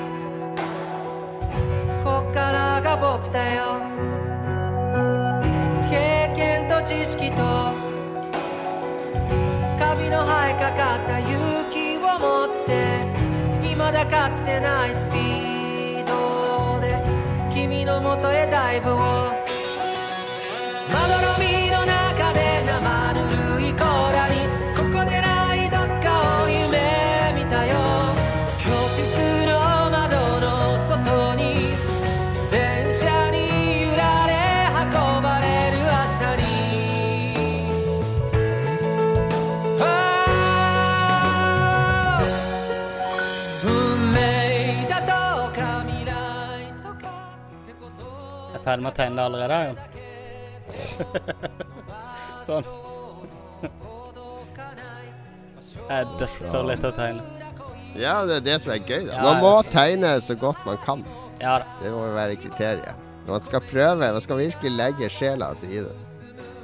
[2.03, 3.81] こっからが僕だよ。
[5.89, 7.43] 経験と知識と
[9.77, 12.99] 考髪の生えかかった勇気を持って
[13.61, 17.01] 未だかつてないスピードで
[17.53, 18.95] 君のもとへダイブを。
[20.91, 21.54] まどろみ
[48.65, 49.75] ferdig med å tegne det allerede.
[52.47, 52.65] Sånn.
[55.85, 57.23] Jeg dødsdårlig litt å tegne.
[57.95, 59.05] Ja, det er det som er gøy.
[59.07, 61.05] da Ja, Man må tegne så godt man kan.
[61.39, 61.65] Ja da.
[61.81, 62.95] Det må jo være kriteriet.
[63.25, 65.93] Man skal prøve, man skal virkelig legge sjela si i det.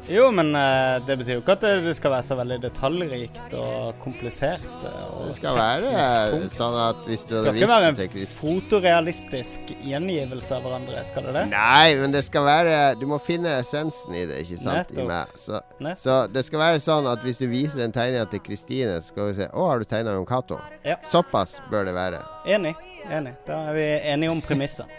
[0.10, 3.54] Jo, men eh, det betyr jo ikke at det, det skal være så veldig detaljrikt
[3.56, 4.64] og komplisert.
[4.88, 5.92] eh, Og Det skal være
[6.32, 6.56] tungt.
[6.56, 11.28] sånn at hvis du Det hadde skal ikke være en fotorealistisk gjengivelse av hverandre, skal
[11.30, 11.44] det det?
[11.54, 14.92] Nei, men det skal være Du må finne essensen i det, ikke sant?
[15.38, 15.62] Så,
[16.02, 19.30] så det skal være sånn at hvis du viser den tegninga til Kristine, så skal
[19.30, 20.60] hun se Å, har du tegna Jon Cato?
[20.84, 20.98] Ja.
[21.06, 22.24] Såpass bør det være.
[22.50, 22.74] Enig.
[23.12, 23.36] enig.
[23.46, 24.90] Da er vi enige om premisset.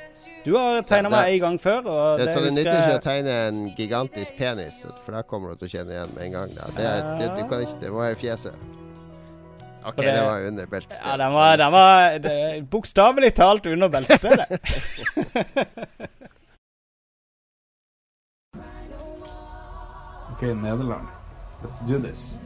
[0.45, 3.03] Du har tegna meg en gang før, og Det, det, så det nytter ikke å
[3.05, 6.55] tegne en gigantisk penis, for da kommer du til å kjenne igjen med en gang.
[6.57, 6.65] Da.
[6.79, 6.87] Det,
[7.21, 8.57] det, du kan ikke, det må være fjeset.
[9.83, 11.07] OK, det- det var under beltestedet.
[11.11, 12.19] Ja, den var, den var
[12.75, 14.47] bokstavelig talt under beltestedet.
[20.33, 21.07] OK, Nederland.
[21.63, 22.39] Let's do this.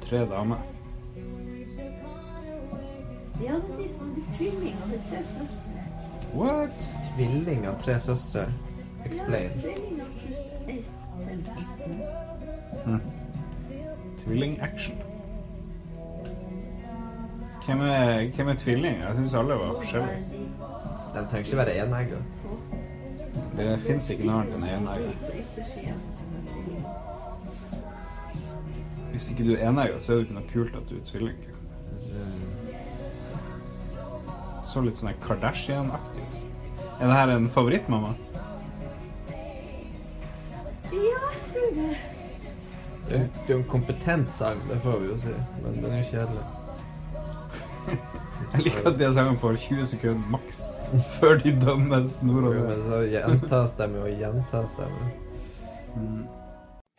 [0.00, 0.58] Tre damer.
[3.40, 5.67] Ja, det er de som hadde tvillinger, det er søstre.
[6.34, 6.70] What?
[7.16, 8.46] Tvilling av tre søstre.
[9.04, 9.50] Explain.
[9.58, 9.74] Til
[11.44, 12.98] søster.
[14.24, 14.96] Tvilling-action.
[17.66, 18.96] Hvem er, hvem er tvilling?
[19.00, 20.18] Jeg syns alle var forskjellige.
[21.14, 22.16] De trenger ikke være enegga.
[23.56, 25.12] Det fins ikke noe annet enn enegger.
[29.10, 31.38] Hvis ikke du er enegger, så er det ikke noe kult at du er tvilling.
[31.44, 32.57] Liksom.
[34.68, 36.38] Så litt sånn Kardashian-aktig ut.
[36.98, 38.10] Er det her en favoritt, mamma?
[40.92, 41.90] Ja, jeg tror det.
[43.08, 45.92] Det er det er jo en kompetent sang, det får vi jo si, men den
[45.94, 46.46] er jo kjedelig.
[48.52, 50.58] Jeg liker at de sangene får 20 sekunder maks
[51.16, 52.66] før de dømmes Jo, nordover.
[52.68, 54.92] men så gjentas de og gjentas dem.